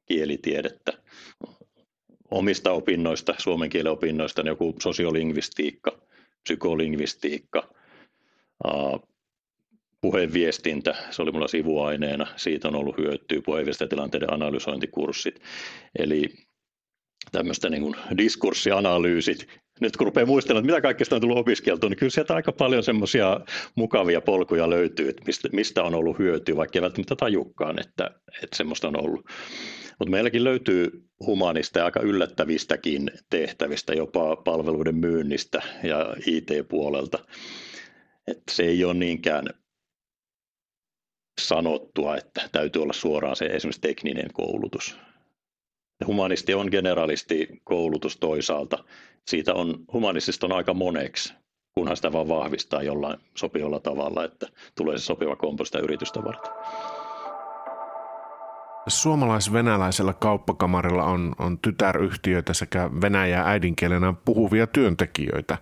kielitiedettä. 0.05 0.91
Omista 2.31 2.71
opinnoista, 2.71 3.35
suomen 3.37 3.69
kielen 3.69 3.91
opinnoista, 3.91 4.43
niin 4.43 4.49
joku 4.49 4.75
sosiolingvistiikka, 4.81 6.01
psykolingvistiikka, 6.43 7.73
puheviestintä, 10.01 10.95
se 11.11 11.21
oli 11.21 11.31
mulla 11.31 11.47
sivuaineena, 11.47 12.27
siitä 12.35 12.67
on 12.67 12.75
ollut 12.75 12.97
hyötyä, 12.97 13.41
puheviestintätilanteiden 13.45 14.33
analysointikurssit, 14.33 15.39
eli 15.99 16.29
tämmöistä 17.31 17.69
niin 17.69 17.95
diskurssianalyysit. 18.17 19.47
Nyt 19.81 19.97
kun 19.97 20.07
rupeaa 20.07 20.25
muistelemaan, 20.25 20.65
että 20.65 20.73
mitä 20.73 20.81
kaikkea 20.81 21.07
on 21.11 21.21
tullut 21.21 21.37
opiskeltua, 21.37 21.89
niin 21.89 21.97
kyllä 21.97 22.09
sieltä 22.09 22.35
aika 22.35 22.51
paljon 22.51 22.83
semmoisia 22.83 23.39
mukavia 23.75 24.21
polkuja 24.21 24.69
löytyy, 24.69 25.09
että 25.09 25.23
mistä, 25.25 25.49
mistä 25.51 25.83
on 25.83 25.95
ollut 25.95 26.19
hyötyä, 26.19 26.55
vaikka 26.55 26.77
ei 26.77 26.81
välttämättä 26.81 27.15
tajukkaan, 27.15 27.79
että, 27.79 28.11
että 28.43 28.57
semmoista 28.57 28.87
on 28.87 29.03
ollut. 29.03 29.25
Mutta 29.99 30.11
meilläkin 30.11 30.43
löytyy 30.43 31.03
humanista 31.25 31.79
ja 31.79 31.85
aika 31.85 31.99
yllättävistäkin 31.99 33.11
tehtävistä, 33.29 33.93
jopa 33.93 34.35
palveluiden 34.35 34.95
myynnistä 34.95 35.61
ja 35.83 36.15
IT-puolelta. 36.25 37.19
Et 38.27 38.43
se 38.51 38.63
ei 38.63 38.83
ole 38.83 38.93
niinkään 38.93 39.45
sanottua, 41.47 42.17
että 42.17 42.49
täytyy 42.51 42.81
olla 42.81 42.93
suoraan 42.93 43.35
se 43.35 43.45
esimerkiksi 43.45 43.81
tekninen 43.81 44.33
koulutus. 44.33 44.97
Humanisti 46.05 46.53
on 46.53 46.67
generalisti 46.71 47.47
koulutus 47.63 48.17
toisaalta. 48.17 48.83
Siitä 49.27 49.53
on, 49.53 49.85
humanistista 49.93 50.45
on 50.45 50.51
aika 50.51 50.73
moneksi, 50.73 51.33
kunhan 51.73 51.95
sitä 51.95 52.11
vaan 52.11 52.27
vahvistaa 52.27 52.83
jollain 52.83 53.19
sopivalla 53.37 53.79
tavalla, 53.79 54.23
että 54.23 54.47
tulee 54.75 54.97
se 54.97 55.03
sopiva 55.03 55.35
komposta 55.35 55.79
yritystä 55.79 56.23
varten 56.23 56.51
suomalais-venäläisellä 58.89 60.13
kauppakamarilla 60.13 61.03
on, 61.03 61.35
on 61.39 61.59
tytäryhtiöitä 61.59 62.53
sekä 62.53 62.89
venäjää 63.01 63.49
äidinkielenä 63.49 64.13
puhuvia 64.25 64.67
työntekijöitä. 64.67 65.57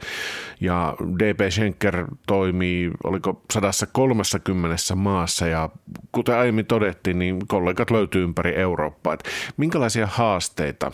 Ja 0.61 0.95
DB 1.19 1.39
Schenker 1.49 2.07
toimii, 2.27 2.91
oliko 3.03 3.41
130 3.53 4.75
maassa 4.95 5.47
ja 5.47 5.69
kuten 6.11 6.37
aiemmin 6.37 6.65
todettiin, 6.65 7.19
niin 7.19 7.47
kollegat 7.47 7.91
löytyy 7.91 8.23
ympäri 8.23 8.55
Eurooppaa. 8.55 9.13
Et 9.13 9.23
minkälaisia 9.57 10.07
haasteita 10.07 10.91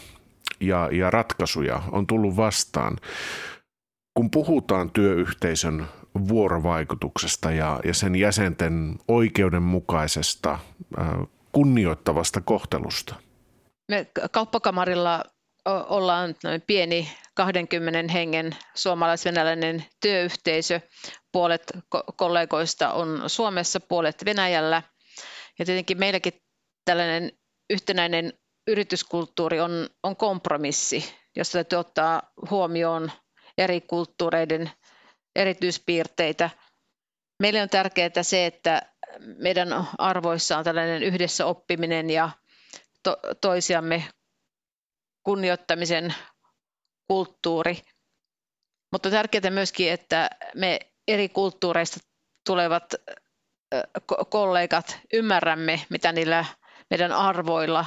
ja, 0.60 0.90
ja 0.92 1.12
ratkaisuja 1.12 1.82
on 1.92 2.08
tullut 2.08 2.38
vastaan, 2.38 2.98
kun 4.14 4.32
puhutaan 4.32 4.92
työyhteisön 4.92 5.86
vuorovaikutuksesta 6.28 7.52
ja, 7.52 7.80
ja 7.86 7.94
sen 7.94 8.16
jäsenten 8.16 8.96
oikeudenmukaisesta 9.08 10.60
kunnioittavasta 11.54 12.42
kohtelusta? 12.42 13.16
Me 13.90 14.08
kauppakamarilla 14.32 15.24
ollaan 15.66 16.36
noin 16.44 16.62
pieni 16.62 17.12
20 17.36 18.14
hengen 18.14 18.56
suomalais-venäläinen 18.76 19.86
työyhteisö. 20.02 20.80
Puolet 21.32 21.74
kollegoista 22.16 22.94
on 22.94 23.24
Suomessa, 23.28 23.80
puolet 23.80 24.26
Venäjällä. 24.26 24.84
Ja 25.60 25.66
tietenkin 25.66 26.00
meilläkin 26.00 26.34
tällainen 26.86 27.32
yhtenäinen 27.70 28.34
yrityskulttuuri 28.68 29.60
on, 29.60 29.90
on 30.04 30.16
kompromissi, 30.16 31.14
jossa 31.36 31.54
täytyy 31.54 31.80
ottaa 31.80 32.22
huomioon 32.50 33.12
eri 33.58 33.82
kulttuureiden 33.82 34.72
erityispiirteitä. 35.36 36.50
Meille 37.40 37.62
on 37.62 37.70
tärkeää 37.70 38.24
se, 38.24 38.46
että 38.46 38.82
meidän 39.20 39.88
arvoissa 39.98 40.58
on 40.58 40.64
tällainen 40.64 41.04
yhdessä 41.04 41.46
oppiminen 41.46 42.10
ja 42.10 42.30
to, 43.04 43.18
toisiamme 43.42 44.04
kunnioittamisen 45.24 46.14
kulttuuri. 47.08 47.78
Mutta 48.92 49.10
tärkeää 49.10 49.50
myöskin, 49.50 49.92
että 49.92 50.30
me 50.56 50.80
eri 51.08 51.30
kulttuureista 51.30 52.00
tulevat 52.46 52.94
kollegat 54.30 55.00
ymmärrämme, 55.14 55.82
mitä 55.90 56.12
niillä 56.12 56.46
meidän 56.90 57.12
arvoilla 57.12 57.86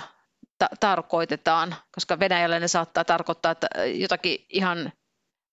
ta- 0.59 0.69
tarkoitetaan, 0.81 1.77
koska 1.95 2.19
Venäjällä 2.19 2.61
ne 2.61 2.69
saattaa 2.69 3.05
tarkoittaa 3.05 3.53
että 3.53 3.69
jotakin 3.95 4.47
ihan 4.49 4.93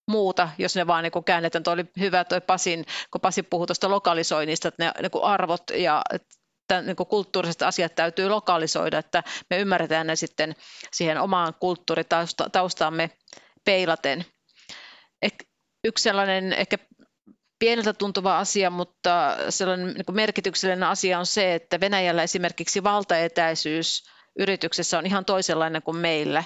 muuta, 0.07 0.49
jos 0.57 0.75
ne 0.75 0.87
vaan 0.87 1.03
niin 1.03 1.23
käännetään. 1.23 1.63
Tuo 1.63 1.73
oli 1.73 1.85
hyvä 1.99 2.23
tuo 2.23 2.41
Pasin, 2.41 2.85
kun 3.11 3.21
Pasi 3.21 3.43
puhui 3.43 3.67
tuosta 3.67 3.89
lokalisoinnista, 3.89 4.67
että 4.67 4.83
ne 4.83 4.93
niin 5.01 5.23
arvot 5.23 5.63
ja 5.75 6.01
tämän, 6.67 6.85
niin 6.85 6.95
kulttuuriset 6.95 7.61
asiat 7.61 7.95
täytyy 7.95 8.29
lokalisoida, 8.29 8.97
että 8.97 9.23
me 9.49 9.57
ymmärretään 9.57 10.07
ne 10.07 10.15
sitten 10.15 10.55
siihen 10.91 11.21
omaan 11.21 11.53
kulttuuritaustaamme 11.59 13.09
peilaten. 13.65 14.25
Eh, 15.21 15.31
yksi 15.83 16.03
sellainen 16.03 16.53
ehkä 16.53 16.77
pieneltä 17.59 17.93
tuntuva 17.93 18.39
asia, 18.39 18.69
mutta 18.69 19.37
sellainen 19.49 19.87
niin 19.87 20.15
merkityksellinen 20.15 20.83
asia 20.83 21.19
on 21.19 21.25
se, 21.25 21.55
että 21.55 21.79
Venäjällä 21.79 22.23
esimerkiksi 22.23 22.83
valtaetäisyys 22.83 24.03
yrityksessä 24.39 24.97
on 24.97 25.05
ihan 25.05 25.25
toisenlainen 25.25 25.81
kuin 25.81 25.97
meillä 25.97 26.43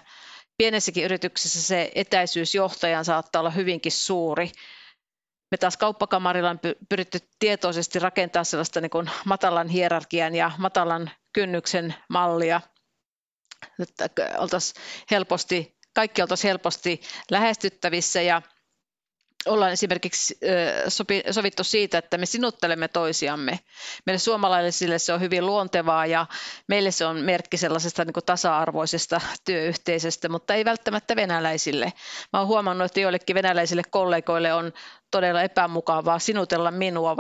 pienessäkin 0.58 1.04
yrityksessä 1.04 1.62
se 1.62 1.92
etäisyys 1.96 2.56
johtajaan 2.56 3.06
saattaa 3.06 3.40
olla 3.40 3.50
hyvinkin 3.50 3.92
suuri. 3.92 4.52
Me 5.52 5.58
taas 5.58 5.78
kauppakamarilla 5.78 6.50
on 6.50 6.60
pyritty 6.90 7.20
tietoisesti 7.40 8.00
rakentaa 8.00 8.44
sellaista 8.44 8.82
niin 8.82 8.90
kuin 8.90 9.10
matalan 9.26 9.68
hierarkian 9.68 10.36
ja 10.36 10.52
matalan 10.58 11.12
kynnyksen 11.34 11.96
mallia, 12.10 12.62
että 13.80 14.10
oltaisiin 14.38 14.84
helposti, 15.12 15.78
kaikki 15.94 16.22
oltaisiin 16.22 16.50
helposti 16.50 17.02
lähestyttävissä 17.32 18.22
ja 18.22 18.42
ollaan 19.48 19.72
esimerkiksi 19.72 20.40
sopi, 20.88 21.24
sovittu 21.32 21.64
siitä, 21.64 21.98
että 21.98 22.18
me 22.18 22.26
sinuttelemme 22.26 22.88
toisiamme. 22.88 23.60
Meille 24.06 24.20
suomalaisille 24.20 25.00
se 25.00 25.14
on 25.14 25.22
hyvin 25.22 25.46
luontevaa 25.46 26.06
ja 26.06 26.26
meille 26.68 26.92
se 26.92 27.06
on 27.06 27.18
merkki 27.18 27.58
sellaisesta 27.58 28.06
niin 28.06 28.14
tasa-arvoisesta 28.26 29.22
työyhteisöstä, 29.46 30.30
mutta 30.30 30.54
ei 30.54 30.66
välttämättä 30.66 31.16
venäläisille. 31.16 31.94
Mä 32.34 32.40
oon 32.40 32.48
huomannut, 32.48 32.86
että 32.86 33.00
joillekin 33.00 33.36
venäläisille 33.36 33.84
kollegoille 33.90 34.54
on 34.54 34.74
todella 35.12 35.44
epämukavaa 35.44 36.20
sinutella 36.20 36.72
minua, 36.72 37.18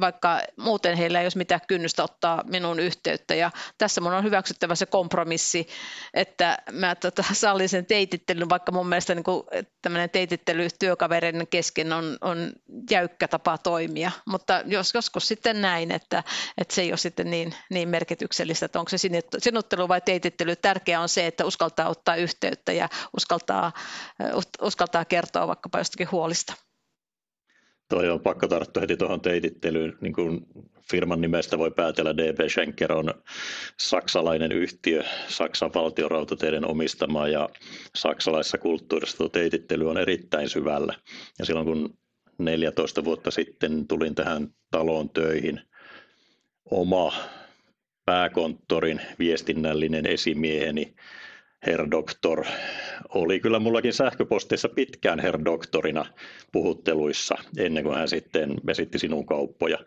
vaikka 0.00 0.40
muuten 0.56 0.96
heillä 0.96 1.20
ei 1.20 1.24
olisi 1.24 1.38
mitään 1.38 1.60
kynnystä 1.68 2.04
ottaa 2.04 2.44
minun 2.46 2.80
yhteyttä. 2.80 3.34
Ja 3.34 3.50
tässä 3.78 4.00
mun 4.00 4.12
on 4.12 4.24
hyväksyttävä 4.24 4.74
se 4.74 4.86
kompromissi, 4.86 5.68
että 6.14 6.58
mä 6.72 6.94
tota, 6.94 7.24
sallin 7.32 7.68
sen 7.68 7.86
teitittelyn, 7.86 8.48
vaikka 8.48 8.72
mun 8.72 8.88
mielestä 8.88 9.14
niin 9.14 9.24
kuin, 9.24 9.42
tämmöinen 9.82 10.10
teitittely 10.10 10.68
työkaverin 10.78 11.46
kesken 11.50 11.92
on, 11.92 12.16
on 12.20 12.52
jäykkä 12.90 13.28
tapa 13.28 13.58
toimia. 13.58 14.10
Mutta 14.26 14.62
jos, 14.66 14.94
joskus 14.94 15.28
sitten 15.28 15.62
näin, 15.62 15.92
että, 15.92 16.22
että 16.58 16.74
se 16.74 16.82
ei 16.82 16.90
ole 16.90 16.96
sitten 16.96 17.30
niin, 17.30 17.54
niin 17.70 17.88
merkityksellistä, 17.88 18.66
että 18.66 18.78
onko 18.78 18.88
se 18.88 19.08
sinuttelu 19.38 19.88
vai 19.88 20.00
teitittely. 20.00 20.56
Tärkeää 20.56 21.00
on 21.00 21.08
se, 21.08 21.26
että 21.26 21.44
uskaltaa 21.44 21.88
ottaa 21.88 22.16
yhteyttä 22.16 22.72
ja 22.72 22.88
uskaltaa, 23.16 23.72
uskaltaa 24.62 25.04
kertoa 25.04 25.46
vaikkapa 25.46 25.78
jostakin 25.78 26.10
huolista. 26.12 26.65
Toi 27.88 28.10
on 28.10 28.20
pakko 28.20 28.48
tarttua 28.48 28.80
heti 28.80 28.96
tuohon 28.96 29.20
teitittelyyn. 29.20 29.98
Niin 30.00 30.12
kuin 30.12 30.46
firman 30.90 31.20
nimestä 31.20 31.58
voi 31.58 31.70
päätellä, 31.70 32.16
DB 32.16 32.38
Schenker 32.48 32.92
on 32.92 33.14
saksalainen 33.78 34.52
yhtiö, 34.52 35.04
Saksan 35.28 35.70
valtionrautateiden 35.74 36.66
omistama 36.66 37.28
ja 37.28 37.48
saksalaisessa 37.94 38.58
kulttuurissa 38.58 39.18
tuo 39.18 39.28
teitittely 39.28 39.90
on 39.90 39.98
erittäin 39.98 40.48
syvällä. 40.48 40.94
Ja 41.38 41.44
silloin 41.44 41.66
kun 41.66 41.98
14 42.38 43.04
vuotta 43.04 43.30
sitten 43.30 43.86
tulin 43.88 44.14
tähän 44.14 44.48
taloon 44.70 45.10
töihin, 45.10 45.60
oma 46.70 47.12
pääkonttorin 48.04 49.00
viestinnällinen 49.18 50.06
esimieheni 50.06 50.94
Herr 51.66 51.90
Doktor 51.90 52.44
oli 53.14 53.40
kyllä 53.40 53.58
mullakin 53.58 53.92
sähköpostissa 53.92 54.68
pitkään 54.68 55.20
Herr 55.20 55.44
Doktorina 55.44 56.06
puhutteluissa 56.52 57.34
ennen 57.58 57.84
kuin 57.84 57.96
hän 57.96 58.08
sitten 58.08 58.54
esitti 58.68 58.98
sinun 58.98 59.26
kauppoja. 59.26 59.78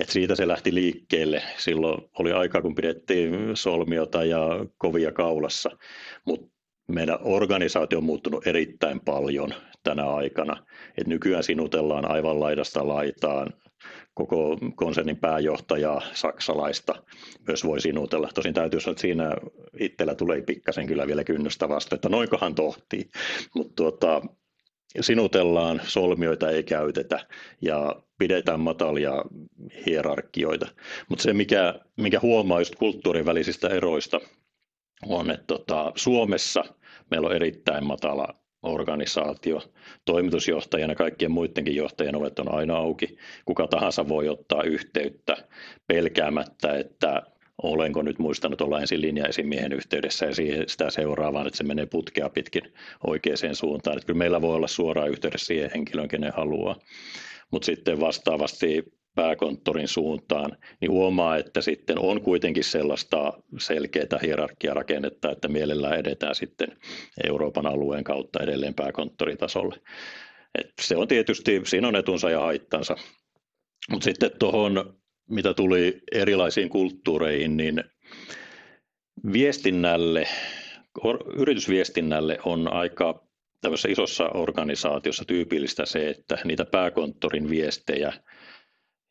Et 0.00 0.08
siitä 0.08 0.34
se 0.34 0.48
lähti 0.48 0.74
liikkeelle. 0.74 1.42
Silloin 1.56 2.02
oli 2.18 2.32
aika, 2.32 2.62
kun 2.62 2.74
pidettiin 2.74 3.32
solmiota 3.54 4.24
ja 4.24 4.66
kovia 4.78 5.12
kaulassa, 5.12 5.70
mutta 6.26 6.52
meidän 6.88 7.18
organisaatio 7.22 7.98
on 7.98 8.04
muuttunut 8.04 8.46
erittäin 8.46 9.00
paljon 9.00 9.54
tänä 9.82 10.10
aikana. 10.10 10.66
Et 10.98 11.06
nykyään 11.06 11.44
sinutellaan 11.44 12.10
aivan 12.10 12.40
laidasta 12.40 12.88
laitaan 12.88 13.54
koko 14.14 14.58
konsernin 14.74 15.16
pääjohtajaa 15.16 16.02
saksalaista 16.12 16.94
myös 17.46 17.64
voi 17.64 17.80
sinutella. 17.80 18.28
Tosin 18.34 18.54
täytyy 18.54 18.80
sanoa, 18.80 18.92
että 18.92 19.00
siinä 19.00 19.36
itsellä 19.80 20.14
tulee 20.14 20.42
pikkasen 20.42 20.86
kyllä 20.86 21.06
vielä 21.06 21.24
kynnystä 21.24 21.68
vasta, 21.68 21.94
että 21.94 22.08
noinkohan 22.08 22.54
tohtii. 22.54 23.10
Mutta 23.54 23.74
tuota, 23.76 24.22
sinutellaan, 25.00 25.80
solmioita 25.84 26.50
ei 26.50 26.62
käytetä 26.62 27.26
ja 27.60 28.02
pidetään 28.18 28.60
matalia 28.60 29.24
hierarkioita. 29.86 30.66
Mutta 31.08 31.22
se, 31.22 31.32
mikä, 31.32 31.74
mikä 31.96 32.20
huomaa 32.20 32.60
just 32.60 32.74
kulttuurin 32.74 33.26
välisistä 33.26 33.68
eroista, 33.68 34.20
on, 35.06 35.30
että 35.30 35.44
tota, 35.46 35.92
Suomessa 35.94 36.64
meillä 37.10 37.28
on 37.28 37.36
erittäin 37.36 37.86
matala 37.86 38.42
organisaatio. 38.62 39.62
Toimitusjohtajana 40.04 40.94
kaikkien 40.94 41.30
muidenkin 41.30 41.76
johtajien 41.76 42.16
ovet 42.16 42.38
on 42.38 42.54
aina 42.54 42.76
auki. 42.76 43.16
Kuka 43.44 43.66
tahansa 43.66 44.08
voi 44.08 44.28
ottaa 44.28 44.62
yhteyttä 44.62 45.36
pelkäämättä, 45.86 46.78
että 46.78 47.22
olenko 47.62 48.02
nyt 48.02 48.18
muistanut 48.18 48.60
olla 48.60 48.80
ensin 48.80 49.00
linjaesimiehen 49.00 49.72
yhteydessä 49.72 50.26
ja 50.26 50.34
siihen, 50.34 50.68
sitä 50.68 50.90
seuraavaan, 50.90 51.46
että 51.46 51.56
se 51.56 51.64
menee 51.64 51.86
putkea 51.86 52.28
pitkin 52.28 52.62
oikeaan 53.06 53.54
suuntaan. 53.54 53.96
Että 53.96 54.06
kyllä 54.06 54.18
meillä 54.18 54.42
voi 54.42 54.54
olla 54.54 54.68
suoraan 54.68 55.10
yhteydessä 55.10 55.46
siihen 55.46 55.70
henkilöön, 55.74 56.08
kenen 56.08 56.32
haluaa. 56.32 56.76
Mutta 57.50 57.66
sitten 57.66 58.00
vastaavasti 58.00 58.84
pääkonttorin 59.14 59.88
suuntaan, 59.88 60.56
niin 60.80 60.90
huomaa, 60.90 61.36
että 61.36 61.60
sitten 61.60 61.98
on 61.98 62.20
kuitenkin 62.20 62.64
sellaista 62.64 63.32
selkeää 63.58 64.18
hierarkiarakennetta, 64.22 65.30
että 65.30 65.48
mielellään 65.48 65.98
edetään 65.98 66.34
sitten 66.34 66.68
Euroopan 67.26 67.66
alueen 67.66 68.04
kautta 68.04 68.42
edelleen 68.42 68.74
pääkonttoritasolle. 68.74 69.76
Et 70.58 70.72
se 70.80 70.96
on 70.96 71.08
tietysti, 71.08 71.60
siinä 71.64 71.88
on 71.88 71.96
etunsa 71.96 72.30
ja 72.30 72.40
haittansa. 72.40 72.96
Mutta 73.90 74.04
sitten 74.04 74.30
tuohon, 74.38 74.96
mitä 75.30 75.54
tuli 75.54 76.00
erilaisiin 76.12 76.68
kulttuureihin, 76.68 77.56
niin 77.56 77.84
viestinnälle, 79.32 80.26
yritysviestinnälle 81.36 82.38
on 82.44 82.72
aika 82.72 83.26
tämmöisessä 83.60 83.88
isossa 83.88 84.24
organisaatiossa 84.24 85.24
tyypillistä 85.24 85.86
se, 85.86 86.08
että 86.08 86.38
niitä 86.44 86.64
pääkonttorin 86.64 87.50
viestejä– 87.50 88.12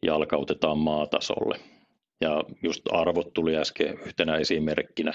jalkautetaan 0.05 0.77
maatasolle. 0.77 1.59
Ja 2.21 2.43
just 2.63 2.81
arvot 2.91 3.33
tuli 3.33 3.57
äsken 3.57 3.99
yhtenä 4.05 4.35
esimerkkinä, 4.35 5.13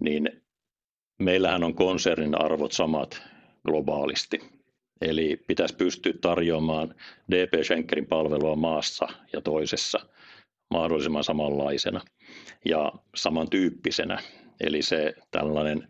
niin 0.00 0.42
meillähän 1.18 1.64
on 1.64 1.74
konsernin 1.74 2.40
arvot 2.40 2.72
samat 2.72 3.22
globaalisti. 3.66 4.40
Eli 5.00 5.40
pitäisi 5.46 5.76
pystyä 5.76 6.12
tarjoamaan 6.20 6.94
DP 7.30 7.64
Schenkerin 7.64 8.06
palvelua 8.06 8.56
maassa 8.56 9.08
ja 9.32 9.40
toisessa 9.40 10.00
mahdollisimman 10.70 11.24
samanlaisena 11.24 12.00
ja 12.64 12.92
samantyyppisenä. 13.14 14.18
Eli 14.60 14.82
se 14.82 15.14
tällainen 15.30 15.88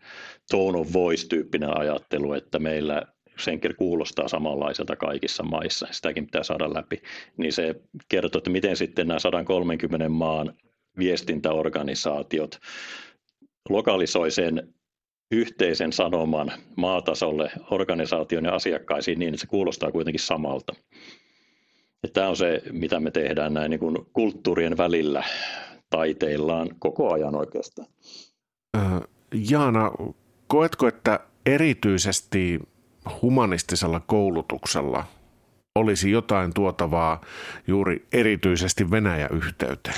tone 0.50 0.78
of 0.78 0.92
voice-tyyppinen 0.92 1.78
ajattelu, 1.78 2.32
että 2.32 2.58
meillä 2.58 3.02
Schenker 3.40 3.74
kuulostaa 3.74 4.28
samanlaiselta 4.28 4.96
kaikissa 4.96 5.42
maissa, 5.42 5.86
sitäkin 5.90 6.26
pitää 6.26 6.42
saada 6.42 6.74
läpi, 6.74 7.02
niin 7.36 7.52
se 7.52 7.74
kertoo, 8.08 8.38
että 8.38 8.50
miten 8.50 8.76
sitten 8.76 9.08
nämä 9.08 9.18
130 9.18 10.08
maan 10.08 10.54
viestintäorganisaatiot 10.98 12.58
lokalisoi 13.68 14.30
sen 14.30 14.74
yhteisen 15.30 15.92
sanoman 15.92 16.52
maatasolle 16.76 17.50
organisaation 17.70 18.44
ja 18.44 18.54
asiakkaisiin 18.54 19.18
niin, 19.18 19.34
että 19.34 19.40
se 19.40 19.46
kuulostaa 19.46 19.92
kuitenkin 19.92 20.20
samalta. 20.20 20.74
Ja 22.02 22.08
tämä 22.12 22.28
on 22.28 22.36
se, 22.36 22.62
mitä 22.72 23.00
me 23.00 23.10
tehdään 23.10 23.54
näin 23.54 23.70
niin 23.70 23.80
kuin 23.80 23.96
kulttuurien 24.12 24.76
välillä 24.76 25.24
taiteillaan 25.90 26.68
koko 26.78 27.12
ajan 27.12 27.34
oikeastaan. 27.34 27.88
Jaana, 29.50 29.90
koetko, 30.46 30.88
että 30.88 31.20
erityisesti 31.46 32.60
humanistisella 33.22 34.00
koulutuksella 34.00 35.04
olisi 35.74 36.10
jotain 36.10 36.54
tuotavaa 36.54 37.20
juuri 37.66 38.08
erityisesti 38.12 38.90
Venäjä-yhteyteen? 38.90 39.96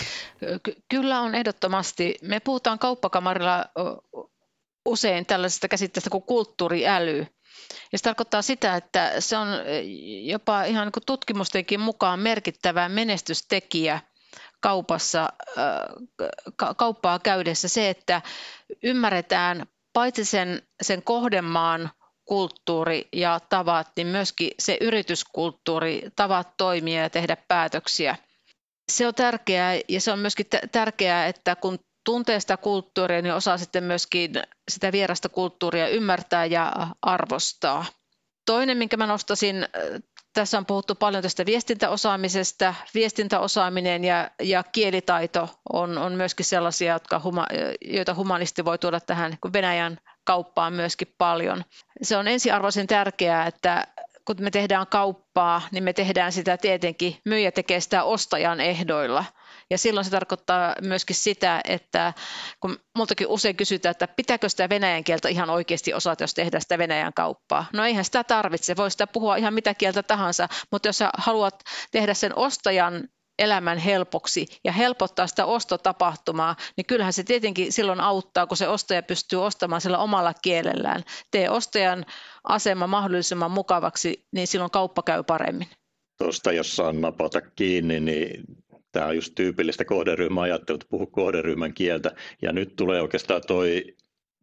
Ky- 0.62 0.76
kyllä 0.88 1.20
on 1.20 1.34
ehdottomasti. 1.34 2.14
Me 2.22 2.40
puhutaan 2.40 2.78
kauppakamarilla 2.78 3.64
usein 4.86 5.26
tällaisesta 5.26 5.68
käsitteestä 5.68 6.10
kuin 6.10 6.22
kulttuuriäly. 6.22 7.26
Ja 7.92 7.98
se 7.98 8.04
tarkoittaa 8.04 8.42
sitä, 8.42 8.76
että 8.76 9.12
se 9.18 9.36
on 9.36 9.48
jopa 10.22 10.64
ihan 10.64 10.86
niin 10.86 11.02
tutkimustenkin 11.06 11.80
mukaan 11.80 12.20
merkittävä 12.20 12.88
menestystekijä 12.88 14.00
kaupassa, 14.60 15.28
kauppaa 16.76 17.18
käydessä 17.18 17.68
se, 17.68 17.90
että 17.90 18.22
ymmärretään 18.82 19.66
paitsi 19.92 20.24
sen, 20.24 20.62
sen 20.82 21.02
kohdemaan– 21.02 21.90
kulttuuri 22.24 23.08
ja 23.12 23.40
tavat, 23.48 23.88
niin 23.96 24.06
myöskin 24.06 24.50
se 24.58 24.78
yrityskulttuuri, 24.80 26.02
tavat 26.16 26.56
toimia 26.56 27.02
ja 27.02 27.10
tehdä 27.10 27.36
päätöksiä. 27.48 28.16
Se 28.92 29.06
on 29.06 29.14
tärkeää 29.14 29.80
ja 29.88 30.00
se 30.00 30.12
on 30.12 30.18
myöskin 30.18 30.46
tärkeää, 30.72 31.26
että 31.26 31.56
kun 31.56 31.78
tuntee 32.04 32.40
sitä 32.40 32.56
kulttuuria, 32.56 33.22
niin 33.22 33.34
osaa 33.34 33.58
sitten 33.58 33.84
myöskin 33.84 34.32
sitä 34.70 34.92
vierasta 34.92 35.28
kulttuuria 35.28 35.88
ymmärtää 35.88 36.44
ja 36.44 36.72
arvostaa. 37.02 37.84
Toinen, 38.46 38.78
minkä 38.78 38.96
mä 38.96 39.06
nostasin, 39.06 39.68
tässä 40.32 40.58
on 40.58 40.66
puhuttu 40.66 40.94
paljon 40.94 41.22
tästä 41.22 41.46
viestintäosaamisesta. 41.46 42.74
Viestintäosaaminen 42.94 44.04
ja, 44.04 44.30
ja 44.42 44.62
kielitaito 44.62 45.48
on, 45.72 45.98
on 45.98 46.12
myöskin 46.12 46.46
sellaisia, 46.46 46.92
jotka 46.92 47.20
huma, 47.24 47.46
joita 47.80 48.14
humanisti 48.14 48.64
voi 48.64 48.78
tuoda 48.78 49.00
tähän 49.00 49.38
Venäjän 49.52 49.98
kauppaan 50.24 50.72
myöskin 50.72 51.14
paljon. 51.18 51.64
Se 52.02 52.16
on 52.16 52.28
ensiarvoisen 52.28 52.86
tärkeää, 52.86 53.46
että 53.46 53.86
kun 54.24 54.36
me 54.40 54.50
tehdään 54.50 54.86
kauppaa, 54.86 55.62
niin 55.70 55.84
me 55.84 55.92
tehdään 55.92 56.32
sitä 56.32 56.56
tietenkin, 56.56 57.16
myyjä 57.24 57.52
tekee 57.52 57.80
sitä 57.80 58.04
ostajan 58.04 58.60
ehdoilla. 58.60 59.24
Ja 59.70 59.78
silloin 59.78 60.04
se 60.04 60.10
tarkoittaa 60.10 60.74
myöskin 60.82 61.16
sitä, 61.16 61.60
että 61.64 62.12
kun 62.60 62.78
multakin 62.96 63.26
usein 63.26 63.56
kysytään, 63.56 63.90
että 63.90 64.08
pitääkö 64.08 64.48
sitä 64.48 64.68
venäjän 64.68 65.04
kieltä 65.04 65.28
ihan 65.28 65.50
oikeasti 65.50 65.94
osata, 65.94 66.24
jos 66.24 66.34
tehdään 66.34 66.60
sitä 66.60 66.78
venäjän 66.78 67.12
kauppaa. 67.12 67.66
No 67.72 67.84
eihän 67.84 68.04
sitä 68.04 68.24
tarvitse, 68.24 68.76
voi 68.76 68.90
sitä 68.90 69.06
puhua 69.06 69.36
ihan 69.36 69.54
mitä 69.54 69.74
kieltä 69.74 70.02
tahansa, 70.02 70.48
mutta 70.72 70.88
jos 70.88 70.98
sä 70.98 71.10
haluat 71.18 71.62
tehdä 71.90 72.14
sen 72.14 72.38
ostajan 72.38 73.08
elämän 73.38 73.78
helpoksi 73.78 74.46
ja 74.64 74.72
helpottaa 74.72 75.26
sitä 75.26 75.44
ostotapahtumaa, 75.44 76.56
niin 76.76 76.86
kyllähän 76.86 77.12
se 77.12 77.24
tietenkin 77.24 77.72
silloin 77.72 78.00
auttaa, 78.00 78.46
kun 78.46 78.56
se 78.56 78.68
ostaja 78.68 79.02
pystyy 79.02 79.44
ostamaan 79.44 79.80
sillä 79.80 79.98
omalla 79.98 80.34
kielellään. 80.34 81.02
Tee 81.30 81.50
ostajan 81.50 82.06
asema 82.44 82.86
mahdollisimman 82.86 83.50
mukavaksi, 83.50 84.26
niin 84.32 84.46
silloin 84.46 84.70
kauppa 84.70 85.02
käy 85.02 85.22
paremmin. 85.22 85.68
Tuosta 86.18 86.52
jos 86.52 86.76
saan 86.76 87.00
napata 87.00 87.40
kiinni, 87.40 88.00
niin 88.00 88.44
tämä 88.92 89.06
on 89.06 89.16
just 89.16 89.34
tyypillistä 89.34 89.84
kohderyhmäajattelua, 89.84 90.76
että 90.76 90.86
puhu 90.90 91.06
kohderyhmän 91.06 91.74
kieltä. 91.74 92.10
Ja 92.42 92.52
nyt 92.52 92.76
tulee 92.76 93.02
oikeastaan 93.02 93.42
toi 93.46 93.84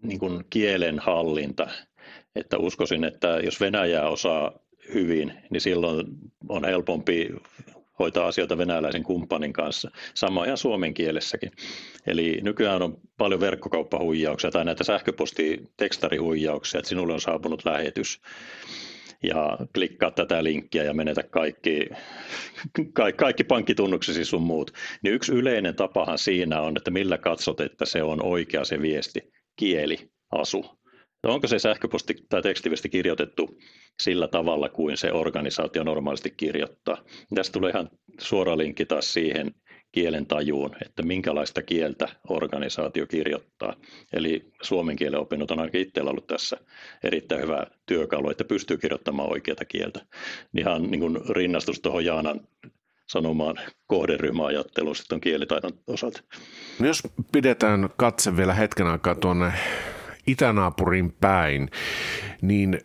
niin 0.02 0.20
kuin 0.20 0.44
kielen 0.50 1.00
hallinta. 1.00 1.68
Että 2.36 2.58
uskoisin, 2.58 3.04
että 3.04 3.28
jos 3.28 3.62
Venäjää 3.62 4.10
osaa 4.10 4.52
hyvin, 4.94 5.34
niin 5.50 5.62
silloin 5.62 6.06
on 6.50 6.66
helpompi 6.66 7.30
hoitaa 8.00 8.28
asioita 8.28 8.58
venäläisen 8.58 9.04
kumppanin 9.04 9.54
kanssa. 9.54 9.92
Sama 10.14 10.46
ihan 10.46 10.58
suomen 10.58 10.94
kielessäkin. 10.94 11.52
Eli 12.08 12.40
nykyään 12.42 12.82
on 12.82 12.98
paljon 13.18 13.40
verkkokauppahuijauksia 13.40 14.52
tai 14.52 14.66
näitä 14.66 14.84
sähköposti-tekstarihuijauksia, 14.84 16.80
että 16.80 16.90
sinulle 16.90 17.14
on 17.14 17.22
saapunut 17.22 17.66
lähetys 17.66 18.22
ja 19.24 19.58
klikkaa 19.74 20.12
tätä 20.12 20.44
linkkiä 20.44 20.84
ja 20.84 20.94
menetä 20.94 21.24
kaikki, 21.24 21.90
kaikki 23.18 23.44
pankkitunnuksesi 23.44 24.26
sun 24.26 24.42
muut. 24.42 24.72
Niin 25.04 25.14
yksi 25.14 25.34
yleinen 25.34 25.76
tapahan 25.76 26.18
siinä 26.18 26.62
on, 26.62 26.78
että 26.78 26.92
millä 26.92 27.18
katsot, 27.18 27.60
että 27.60 27.86
se 27.86 28.04
on 28.04 28.26
oikea 28.26 28.64
se 28.64 28.82
viesti, 28.82 29.32
kieli, 29.56 30.12
asu. 30.32 30.79
Onko 31.24 31.48
se 31.48 31.60
sähköposti 31.60 32.16
tai 32.30 32.42
tekstiviesti 32.42 32.90
kirjoitettu 32.90 33.58
sillä 34.02 34.28
tavalla 34.28 34.70
kuin 34.70 34.98
se 34.98 35.12
organisaatio 35.12 35.84
normaalisti 35.84 36.30
kirjoittaa? 36.38 36.98
Tästä 37.36 37.54
tulee 37.54 37.70
ihan 37.72 37.90
suora 38.20 38.58
linkki 38.58 38.86
taas 38.86 39.14
siihen 39.14 39.56
kielen 39.92 40.26
tajuun, 40.26 40.76
että 40.86 41.04
minkälaista 41.04 41.62
kieltä 41.62 42.08
organisaatio 42.30 43.08
kirjoittaa. 43.08 43.76
Eli 44.14 44.52
suomen 44.62 44.96
kielen 44.96 45.20
opinnot 45.20 45.52
on 45.52 45.60
ainakin 45.60 45.82
itsellä 45.82 46.12
ollut 46.12 46.28
tässä 46.28 46.58
erittäin 47.04 47.42
hyvä 47.42 47.68
työkalu, 47.86 48.30
että 48.30 48.44
pystyy 48.44 48.78
kirjoittamaan 48.78 49.32
oikeata 49.32 49.66
kieltä. 49.66 50.06
Ihan 50.58 50.92
niin 50.92 51.00
kuin 51.00 51.18
rinnastus 51.30 51.80
tuohon 51.80 52.06
Jaanan 52.06 52.48
sanomaan 53.10 53.56
kohderyhmäajatteluun 53.88 54.96
sitten 54.96 55.22
kielitaidon 55.22 55.72
osalta. 55.88 56.22
Jos 56.84 57.04
pidetään 57.32 57.90
katse 57.98 58.38
vielä 58.38 58.54
hetken 58.54 58.88
aikaa 58.88 59.16
tuonne 59.16 59.54
itänaapurin 60.32 61.12
päin, 61.12 61.70
niin 62.42 62.80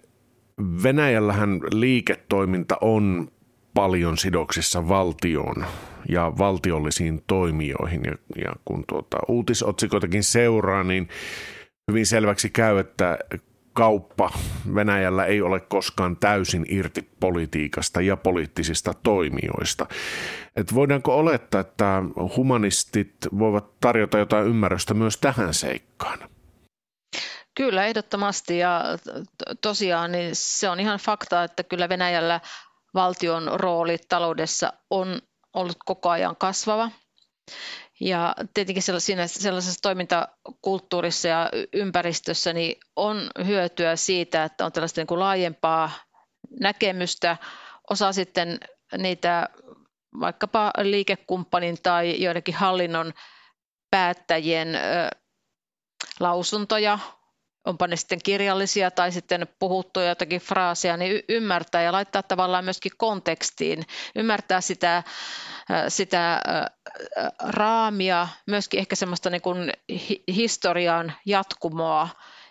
Venäjällähän 0.83 1.61
liiketoiminta 1.73 2.77
on 2.81 3.29
paljon 3.75 4.19
sidoksissa 4.19 4.89
valtioon 4.89 5.65
ja 6.09 6.33
valtiollisiin 6.39 7.23
toimijoihin. 7.27 8.01
Ja, 8.05 8.43
ja 8.45 8.53
kun 8.65 8.85
tuota, 8.89 9.17
uutisotsikoitakin 9.29 10.25
seuraa, 10.25 10.85
niin 10.85 11.09
hyvin 11.91 12.07
selväksi 12.07 12.51
käy, 12.51 12.79
että 12.79 13.19
kauppa 13.73 14.31
Venäjällä 14.75 15.25
ei 15.25 15.43
ole 15.43 15.61
koskaan 15.61 16.17
täysin 16.17 16.67
irti 16.69 17.09
politiikasta 17.21 18.01
ja 18.01 18.17
poliittisista 18.17 18.95
toimijoista. 19.03 19.87
Et 20.57 20.75
voidaanko 20.75 21.17
olettaa, 21.17 21.61
että 21.61 22.03
humanistit 22.37 23.15
voivat 23.39 23.81
tarjota 23.81 24.19
jotain 24.19 24.47
ymmärrystä 24.47 24.95
myös 24.95 25.17
tähän 25.17 25.55
seikkaan? 25.55 26.19
Kyllä, 27.55 27.87
ehdottomasti 27.87 28.59
ja 28.59 28.85
tosiaan 29.61 30.13
niin 30.13 30.31
se 30.33 30.69
on 30.69 30.81
ihan 30.81 30.99
fakta, 30.99 31.45
että 31.45 31.63
kyllä 31.63 31.89
Venäjällä 31.89 32.41
valtion 32.95 33.51
rooli 33.61 33.99
taloudessa 34.09 34.73
on 34.91 35.23
ollut 35.55 35.77
koko 35.85 36.11
ajan 36.11 36.37
kasvava. 36.37 36.91
Ja 38.01 38.35
tietenkin 38.55 38.83
sellaisessa, 38.83 39.41
sellaisessa 39.41 39.83
toimintakulttuurissa 39.83 41.29
ja 41.29 41.51
ympäristössä 41.73 42.53
niin 42.53 42.81
on 42.97 43.31
hyötyä 43.47 43.97
siitä, 43.97 44.45
että 44.45 44.65
on 44.67 44.73
tällaista 44.73 45.01
niin 45.01 45.07
kuin 45.07 45.21
laajempaa 45.21 45.91
näkemystä, 46.61 47.37
osaa 47.91 48.13
sitten 48.13 48.61
niitä 48.99 49.49
vaikkapa 50.21 50.73
liikekumppanin 50.83 51.83
tai 51.83 52.23
joidenkin 52.23 52.55
hallinnon 52.55 53.13
päättäjien 53.91 54.69
lausuntoja 56.21 56.99
onpa 57.65 57.87
ne 57.87 57.97
sitten 57.97 58.19
kirjallisia 58.25 58.91
tai 58.91 59.13
sitten 59.13 59.49
puhuttuja 59.59 60.09
jotakin 60.09 60.41
fraaseja, 60.41 60.97
niin 60.97 61.23
ymmärtää 61.29 61.83
ja 61.83 61.93
laittaa 61.93 62.23
tavallaan 62.23 62.65
myöskin 62.65 62.93
kontekstiin, 62.97 63.87
ymmärtää 64.15 64.61
sitä, 64.61 65.03
sitä 65.89 66.41
raamia, 67.43 68.29
myöskin 68.47 68.81
ehkä 68.81 68.97
semmoista 68.97 69.31
niin 69.31 69.43
kuin 69.43 69.73
historian 70.29 71.13
jatkumoa, 71.27 72.09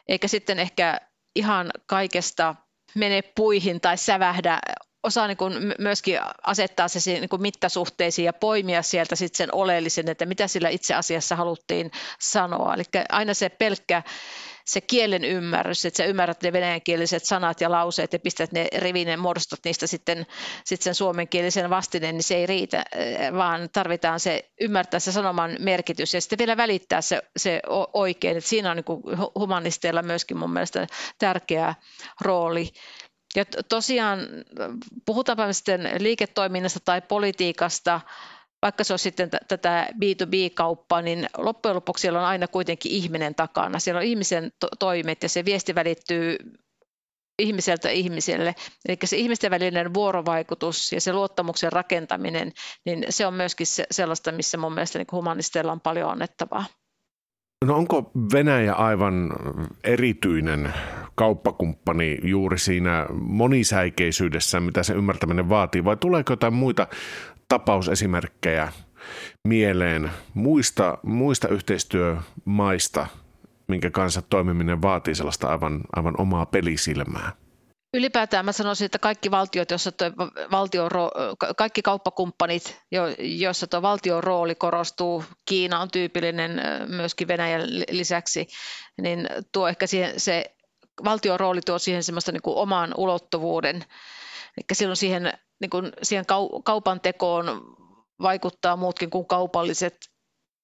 eikä 0.07 0.27
sitten 0.27 0.59
ehkä 0.59 0.99
ihan 1.35 1.71
kaikesta 1.85 2.55
mene 2.95 3.21
puihin 3.21 3.81
tai 3.81 3.97
sävähdä 3.97 4.59
osaa 5.03 5.27
niin 5.27 5.37
kuin 5.37 5.73
myöskin 5.79 6.19
asettaa 6.43 6.87
se 6.87 7.11
niin 7.11 7.29
kuin 7.29 7.41
mittasuhteisiin 7.41 8.25
ja 8.25 8.33
poimia 8.33 8.81
sieltä 8.81 9.15
sitten 9.15 9.37
sen 9.37 9.55
oleellisen, 9.55 10.09
että 10.09 10.25
mitä 10.25 10.47
sillä 10.47 10.69
itse 10.69 10.93
asiassa 10.93 11.35
haluttiin 11.35 11.91
sanoa. 12.19 12.73
Eli 12.73 12.83
aina 13.09 13.33
se 13.33 13.49
pelkkä 13.49 14.03
se 14.65 14.81
kielen 14.81 15.23
ymmärrys, 15.23 15.85
että 15.85 15.97
sä 15.97 16.05
ymmärrät 16.05 16.43
ne 16.43 16.53
venäjänkieliset 16.53 17.25
sanat 17.25 17.61
ja 17.61 17.71
lauseet 17.71 18.13
ja 18.13 18.19
pistät 18.19 18.51
ne 18.51 18.67
rivinen, 18.77 19.19
muodostat 19.19 19.59
niistä 19.65 19.87
sitten, 19.87 20.25
sitten 20.65 20.83
sen 20.83 20.95
suomenkielisen 20.95 21.69
vastineen, 21.69 22.15
niin 22.15 22.23
se 22.23 22.35
ei 22.35 22.45
riitä, 22.45 22.83
eh, 22.95 23.33
vaan 23.33 23.69
tarvitaan 23.73 24.19
se 24.19 24.49
ymmärtää 24.61 24.99
se 24.99 25.11
sanoman 25.11 25.55
merkitys 25.59 26.13
ja 26.13 26.21
sitten 26.21 26.39
vielä 26.39 26.57
välittää 26.57 27.01
se, 27.01 27.21
se 27.37 27.61
oikein. 27.93 28.37
Että 28.37 28.49
siinä 28.49 28.71
on 28.71 28.77
niin 28.77 29.17
humanisteilla 29.39 30.01
myöskin 30.01 30.37
mun 30.37 30.53
mielestä 30.53 30.87
tärkeä 31.19 31.75
rooli. 32.21 32.69
Ja 33.35 33.45
tosiaan 33.69 34.19
puhutaanpa 35.05 35.53
sitten 35.53 35.89
liiketoiminnasta 35.99 36.79
tai 36.85 37.01
politiikasta, 37.01 38.01
vaikka 38.63 38.83
se 38.83 38.93
on 38.93 38.99
sitten 38.99 39.29
t- 39.29 39.47
tätä 39.47 39.87
B2B-kauppaa, 39.93 41.01
niin 41.01 41.25
loppujen 41.37 41.75
lopuksi 41.75 42.01
siellä 42.01 42.19
on 42.19 42.25
aina 42.25 42.47
kuitenkin 42.47 42.91
ihminen 42.91 43.35
takana. 43.35 43.79
Siellä 43.79 43.99
on 43.99 44.05
ihmisen 44.05 44.51
to- 44.59 44.67
toimet 44.79 45.23
ja 45.23 45.29
se 45.29 45.45
viesti 45.45 45.75
välittyy 45.75 46.37
ihmiseltä 47.39 47.89
ihmiselle. 47.89 48.55
Eli 48.87 48.97
se 49.03 49.17
ihmisten 49.17 49.51
välinen 49.51 49.93
vuorovaikutus 49.93 50.91
ja 50.91 51.01
se 51.01 51.13
luottamuksen 51.13 51.71
rakentaminen, 51.71 52.51
niin 52.85 53.05
se 53.09 53.25
on 53.25 53.33
myöskin 53.33 53.67
se, 53.67 53.85
sellaista, 53.91 54.31
missä 54.31 54.57
mun 54.57 54.73
mielestä 54.73 54.99
niin 54.99 55.07
humanisteilla 55.11 55.71
on 55.71 55.81
paljon 55.81 56.11
annettavaa. 56.11 56.65
No 57.65 57.75
onko 57.75 58.11
Venäjä 58.33 58.73
aivan 58.73 59.33
erityinen 59.83 60.73
kauppakumppani 61.15 62.17
juuri 62.23 62.59
siinä 62.59 63.05
monisäikeisyydessä, 63.11 64.59
mitä 64.59 64.83
se 64.83 64.93
ymmärtäminen 64.93 65.49
vaatii, 65.49 65.83
vai 65.83 65.97
tuleeko 65.97 66.33
jotain 66.33 66.53
muita 66.53 66.87
tapausesimerkkejä 67.53 68.71
mieleen 69.47 70.11
muista, 70.33 70.97
muista 71.03 71.47
yhteistyömaista, 71.47 73.07
minkä 73.67 73.89
kanssa 73.89 74.21
toimiminen 74.21 74.81
vaatii 74.81 75.15
sellaista 75.15 75.47
aivan, 75.47 75.81
aivan 75.95 76.15
omaa 76.17 76.45
pelisilmää? 76.45 77.31
Ylipäätään 77.93 78.45
mä 78.45 78.51
sanoisin, 78.51 78.85
että 78.85 78.99
kaikki 78.99 79.31
valtiot, 79.31 79.71
joissa 79.71 79.91
tuo 79.91 80.11
valtion, 80.51 80.89
kaikki 81.57 81.81
kauppakumppanit, 81.81 82.81
joissa 83.19 83.67
tuo 83.67 83.81
valtion 83.81 84.23
rooli 84.23 84.55
korostuu, 84.55 85.23
Kiina 85.45 85.79
on 85.79 85.91
tyypillinen 85.91 86.61
myöskin 86.87 87.27
Venäjän 87.27 87.61
lisäksi, 87.91 88.47
niin 89.01 89.27
tuo 89.51 89.67
ehkä 89.67 89.87
siihen, 89.87 90.19
se 90.19 90.45
valtion 91.03 91.39
rooli 91.39 91.61
tuo 91.61 91.79
siihen 91.79 92.03
semmoista 92.03 92.31
niin 92.31 92.41
kuin 92.41 92.57
oman 92.57 92.93
ulottuvuuden. 92.97 93.75
Eli 94.57 94.65
silloin 94.73 94.97
siihen 94.97 95.33
niin 95.61 95.69
kuin 95.69 95.91
siihen 96.03 96.25
kaupan 96.63 97.01
tekoon 97.01 97.75
vaikuttaa 98.21 98.75
muutkin 98.75 99.09
kuin 99.09 99.25
kaupalliset 99.25 99.97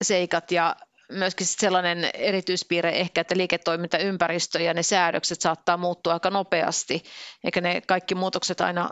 seikat 0.04 0.52
ja 0.52 0.75
myöskin 1.12 1.47
sellainen 1.47 2.10
erityispiirre 2.13 2.89
ehkä, 2.89 3.21
että 3.21 3.38
liiketoimintaympäristö 3.38 4.62
ja 4.62 4.73
ne 4.73 4.84
säädökset 4.84 5.41
saattaa 5.41 5.78
muuttua 5.78 6.13
aika 6.13 6.30
nopeasti, 6.30 7.04
eikä 7.43 7.62
ne 7.62 7.82
kaikki 7.82 8.15
muutokset 8.15 8.62
aina 8.62 8.89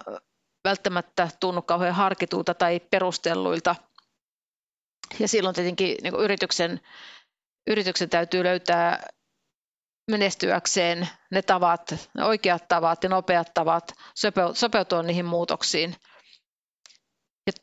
välttämättä 0.64 1.30
tunnu 1.40 1.62
kauhean 1.62 1.96
harkituilta 1.96 2.54
tai 2.54 2.80
perustelluilta. 2.80 3.76
Ja 5.20 5.28
silloin 5.28 5.56
tietenkin 5.56 5.98
niin 6.04 6.16
yrityksen, 6.16 6.80
yrityksen 7.68 8.10
täytyy 8.10 8.44
löytää 8.44 9.08
menestyäkseen 10.12 11.10
ne 11.32 11.42
tavat, 11.42 11.96
ne 12.14 12.26
oikeat 12.26 12.68
tavat 12.68 13.04
ja 13.04 13.10
nopeat 13.10 13.54
tavat 13.54 13.94
sopeutua 14.54 15.04
niihin 15.04 15.26
muutoksiin. 15.26 15.96
Ja 17.48 17.54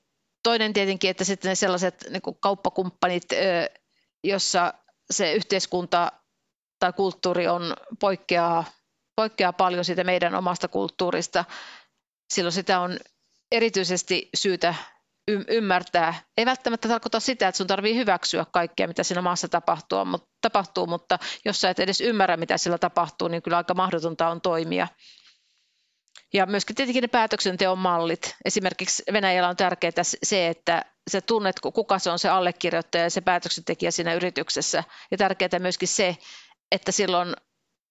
toinen 0.42 0.72
tietenkin, 0.72 1.10
että 1.10 1.24
sitten 1.24 1.48
ne 1.48 1.54
sellaiset 1.54 2.04
niin 2.10 2.22
kuin 2.22 2.36
kauppakumppanit, 2.40 3.24
jossa 4.24 4.74
se 5.10 5.32
yhteiskunta 5.32 6.12
tai 6.78 6.92
kulttuuri 6.92 7.48
on 7.48 7.76
poikkeaa, 8.00 8.64
poikkeaa 9.16 9.52
paljon 9.52 9.84
siitä 9.84 10.04
meidän 10.04 10.34
omasta 10.34 10.68
kulttuurista. 10.68 11.44
Silloin 12.32 12.52
sitä 12.52 12.80
on 12.80 12.98
erityisesti 13.52 14.28
syytä 14.36 14.74
ymmärtää. 15.28 16.14
Ei 16.36 16.46
välttämättä 16.46 16.88
tarkoita 16.88 17.20
sitä, 17.20 17.48
että 17.48 17.56
sun 17.56 17.66
tarvii 17.66 17.96
hyväksyä 17.96 18.46
kaikkea, 18.52 18.88
mitä 18.88 19.02
siinä 19.02 19.22
maassa 19.22 19.48
tapahtuu, 19.48 20.04
mutta, 20.04 20.28
tapahtuu, 20.40 20.86
mutta 20.86 21.18
jos 21.44 21.60
sä 21.60 21.70
et 21.70 21.78
edes 21.78 22.00
ymmärrä, 22.00 22.36
mitä 22.36 22.58
siellä 22.58 22.78
tapahtuu, 22.78 23.28
niin 23.28 23.42
kyllä 23.42 23.56
aika 23.56 23.74
mahdotonta 23.74 24.28
on 24.28 24.40
toimia. 24.40 24.88
Ja 26.34 26.46
myöskin 26.46 26.76
tietenkin 26.76 27.02
ne 27.02 27.08
päätöksenteon 27.08 27.78
mallit. 27.78 28.36
Esimerkiksi 28.44 29.02
Venäjällä 29.12 29.48
on 29.48 29.56
tärkeää 29.56 29.92
se, 30.22 30.48
että 30.48 30.84
sä 31.10 31.20
tunnet, 31.20 31.60
kuka 31.60 31.98
se 31.98 32.10
on 32.10 32.18
se 32.18 32.28
allekirjoittaja 32.28 33.04
ja 33.04 33.10
se 33.10 33.20
päätöksentekijä 33.20 33.90
siinä 33.90 34.14
yrityksessä. 34.14 34.84
Ja 35.10 35.16
tärkeää 35.16 35.58
myöskin 35.58 35.88
se, 35.88 36.16
että 36.72 36.92
silloin 36.92 37.36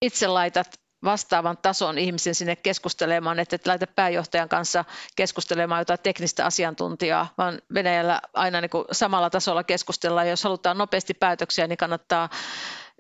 itse 0.02 0.28
laitat 0.28 0.83
vastaavan 1.04 1.58
tason 1.58 1.98
ihmisen 1.98 2.36
sinne 2.36 2.56
keskustelemaan, 2.56 3.40
että 3.40 3.56
et 3.56 3.68
laita 3.68 3.88
pääjohtajan 3.88 4.50
kanssa 4.50 4.86
keskustelemaan 5.16 5.82
jotain 5.82 6.00
teknistä 6.04 6.46
asiantuntijaa, 6.46 7.34
vaan 7.38 7.62
Venäjällä 7.74 8.22
aina 8.34 8.62
niin 8.62 8.70
kuin 8.70 8.86
samalla 8.92 9.30
tasolla 9.30 9.64
keskustellaan. 9.64 10.30
Jos 10.30 10.44
halutaan 10.44 10.78
nopeasti 10.78 11.14
päätöksiä, 11.14 11.68
niin 11.68 11.78
kannattaa 11.78 12.30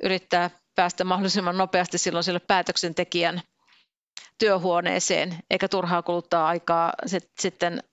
yrittää 0.03 0.49
päästä 0.75 1.03
mahdollisimman 1.03 1.57
nopeasti 1.57 1.97
silloin 1.97 2.23
sille 2.23 2.39
päätöksentekijän 2.39 3.41
työhuoneeseen, 4.37 5.37
eikä 5.49 5.67
turhaa 5.67 6.01
kuluttaa 6.01 6.47
aikaa 6.47 6.93
sitten 7.39 7.83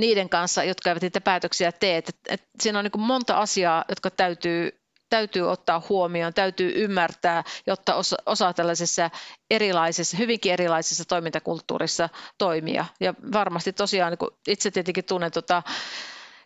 niiden 0.00 0.28
kanssa, 0.28 0.64
jotka 0.64 0.90
eivät 0.90 1.02
niitä 1.02 1.20
päätöksiä 1.20 1.72
tee. 1.72 1.96
Et, 1.96 2.10
et 2.28 2.42
siinä 2.60 2.78
on 2.78 2.84
niin 2.84 3.00
monta 3.06 3.36
asiaa, 3.36 3.84
jotka 3.88 4.10
täytyy 4.10 4.85
täytyy 5.08 5.50
ottaa 5.50 5.82
huomioon, 5.88 6.34
täytyy 6.34 6.72
ymmärtää, 6.74 7.44
jotta 7.66 7.94
osa, 7.94 8.16
osaa 8.26 8.54
tällaisessa 8.54 9.10
erilaisessa, 9.50 10.16
hyvinkin 10.16 10.52
erilaisessa 10.52 11.04
toimintakulttuurissa 11.04 12.08
toimia. 12.38 12.84
Ja 13.00 13.14
varmasti 13.32 13.72
tosiaan, 13.72 14.16
niin 14.20 14.30
itse 14.48 14.70
tietenkin 14.70 15.04
tunnen 15.04 15.32
tuota 15.32 15.62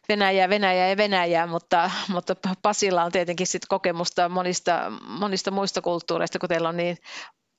Venäjää, 0.08 0.48
Venäjää 0.48 0.88
ja 0.88 0.96
Venäjää, 0.96 1.46
mutta, 1.46 1.90
mutta 2.08 2.34
Pasilla 2.62 3.04
on 3.04 3.12
tietenkin 3.12 3.46
sit 3.46 3.66
kokemusta 3.68 4.28
monista, 4.28 4.92
monista 5.08 5.50
muista 5.50 5.80
kulttuureista, 5.82 6.38
kun 6.38 6.48
teillä 6.48 6.68
on 6.68 6.76
niin 6.76 6.96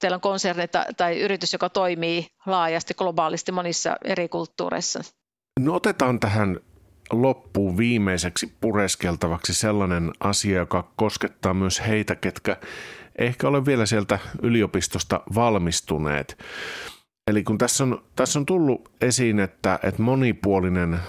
teillä 0.02 0.16
on 0.16 0.22
konserni 0.22 0.64
tai 0.98 1.20
yritys, 1.20 1.54
joka 1.54 1.70
toimii 1.70 2.28
laajasti 2.46 2.94
globaalisti 2.94 3.52
monissa 3.52 3.98
eri 4.04 4.30
kulttuureissa. 4.30 5.00
No 5.60 5.76
otetaan 5.76 6.20
tähän 6.20 6.60
loppuun 7.12 7.78
viimeiseksi 7.78 8.54
pureskeltavaksi 8.62 9.54
sellainen 9.54 10.12
asia, 10.20 10.60
joka 10.60 10.92
koskettaa 10.96 11.54
myös 11.54 11.82
heitä, 11.88 12.16
ketkä 12.16 12.58
ehkä 13.18 13.48
ole 13.48 13.66
vielä 13.66 13.86
sieltä 13.86 14.20
yliopistosta 14.42 15.22
valmistuneet. 15.36 16.38
Eli 17.28 17.44
kun 17.44 17.58
tässä 17.58 17.84
on, 17.84 18.04
tässä 18.16 18.40
on 18.40 18.46
tullut 18.46 18.92
esiin, 19.02 19.40
että, 19.40 19.80
että 19.84 20.02
monipuolinen 20.02 21.00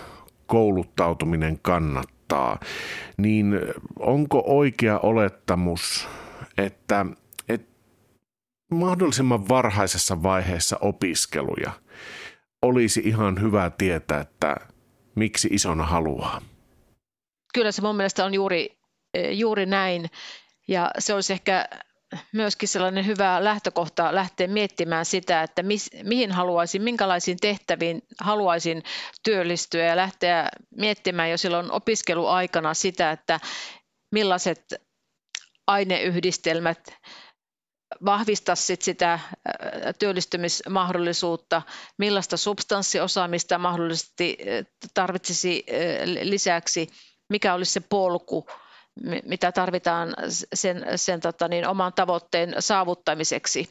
kouluttautuminen 0.47 1.59
kannattaa, 1.63 2.61
niin 3.17 3.61
onko 3.99 4.43
oikea 4.47 4.99
olettamus, 4.99 6.09
että, 6.59 7.07
että 7.49 7.73
mahdollisimman 8.71 9.49
varhaisessa 9.49 10.23
vaiheessa 10.23 10.79
opiskeluja 10.81 11.73
olisi 12.63 13.03
ihan 13.05 13.41
hyvä 13.41 13.71
tietää, 13.71 14.21
että 14.21 14.57
miksi 15.15 15.49
isona 15.53 15.87
haluaa. 15.87 16.43
Kyllä 17.55 17.73
se 17.73 17.83
mun 17.83 17.97
mielestä 17.97 18.25
on 18.25 18.35
juuri, 18.35 18.79
eh, 19.15 19.39
juuri 19.39 19.67
näin. 19.67 20.11
Ja 20.69 20.91
se 20.99 21.15
olisi 21.15 21.33
ehkä 21.33 21.69
myöskin 22.33 22.69
sellainen 22.69 23.07
hyvä 23.07 23.45
lähtökohta 23.45 24.15
lähteä 24.15 24.47
miettimään 24.47 25.05
sitä, 25.05 25.43
että 25.43 25.63
mis, 25.63 25.91
mihin 26.03 26.33
haluaisin, 26.33 26.83
minkälaisiin 26.83 27.39
tehtäviin 27.41 28.03
haluaisin 28.21 28.83
työllistyä 29.25 29.85
ja 29.85 29.97
lähteä 29.97 30.49
miettimään 30.77 31.31
jo 31.31 31.39
silloin 31.39 31.71
opiskeluaikana 31.71 32.75
sitä, 32.75 33.11
että 33.11 33.41
millaiset 34.13 34.75
aineyhdistelmät 35.67 36.99
vahvistaa 38.05 38.55
sit 38.55 38.83
sitä 38.83 39.19
työllistymismahdollisuutta, 39.99 41.63
millaista 41.99 42.37
substanssiosaamista 42.37 43.59
mahdollisesti 43.59 44.39
tarvitsisi 44.95 45.65
lisäksi, 46.23 46.89
mikä 47.29 47.55
olisi 47.55 47.73
se 47.73 47.81
polku, 47.81 48.47
mitä 49.25 49.53
tarvitaan 49.53 50.15
sen, 50.55 50.85
sen 50.97 51.21
tota 51.21 51.49
niin, 51.49 51.67
oman 51.69 51.93
tavoitteen 51.93 52.55
saavuttamiseksi. 52.59 53.69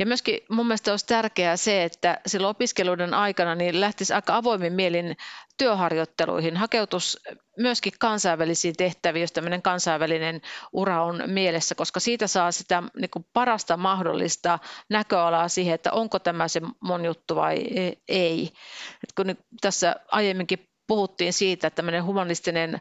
Ja 0.00 0.06
myöskin 0.06 0.40
mun 0.50 0.66
mielestä 0.66 0.90
olisi 0.90 1.06
tärkeää 1.06 1.56
se, 1.56 1.84
että 1.84 2.20
silloin 2.26 2.50
opiskeluiden 2.50 3.14
aikana 3.14 3.54
niin 3.54 3.80
lähtisi 3.80 4.12
aika 4.12 4.36
avoimin 4.36 4.72
mielin 4.72 5.16
työharjoitteluihin, 5.58 6.56
hakeutus 6.56 7.18
myöskin 7.58 7.92
kansainvälisiin 7.98 8.76
tehtäviin, 8.76 9.20
jos 9.20 9.32
tämmöinen 9.32 9.62
kansainvälinen 9.62 10.40
ura 10.72 11.04
on 11.04 11.22
mielessä, 11.26 11.74
koska 11.74 12.00
siitä 12.00 12.26
saa 12.26 12.52
sitä 12.52 12.82
niin 12.96 13.10
kuin 13.10 13.26
parasta 13.32 13.76
mahdollista 13.76 14.58
näköalaa 14.90 15.48
siihen, 15.48 15.74
että 15.74 15.92
onko 15.92 16.18
tämä 16.18 16.48
se 16.48 16.60
mun 16.80 17.04
juttu 17.04 17.36
vai 17.36 17.64
ei. 18.08 18.44
Et 19.04 19.12
kun 19.16 19.36
tässä 19.60 19.96
aiemminkin 20.10 20.68
puhuttiin 20.86 21.32
siitä, 21.32 21.66
että 21.66 21.76
tämmöinen 21.76 22.04
humanistinen 22.04 22.80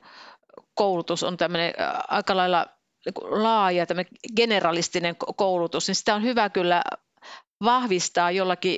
koulutus 0.73 1.23
on 1.23 1.37
tämmöinen 1.37 1.73
aika 2.07 2.37
lailla 2.37 2.65
niin 3.05 3.43
laaja, 3.43 3.85
tämmöinen 3.85 4.13
generalistinen 4.35 5.15
koulutus, 5.35 5.87
niin 5.87 5.95
sitä 5.95 6.15
on 6.15 6.23
hyvä 6.23 6.49
kyllä 6.49 6.81
vahvistaa 7.63 8.31
jollakin, 8.31 8.77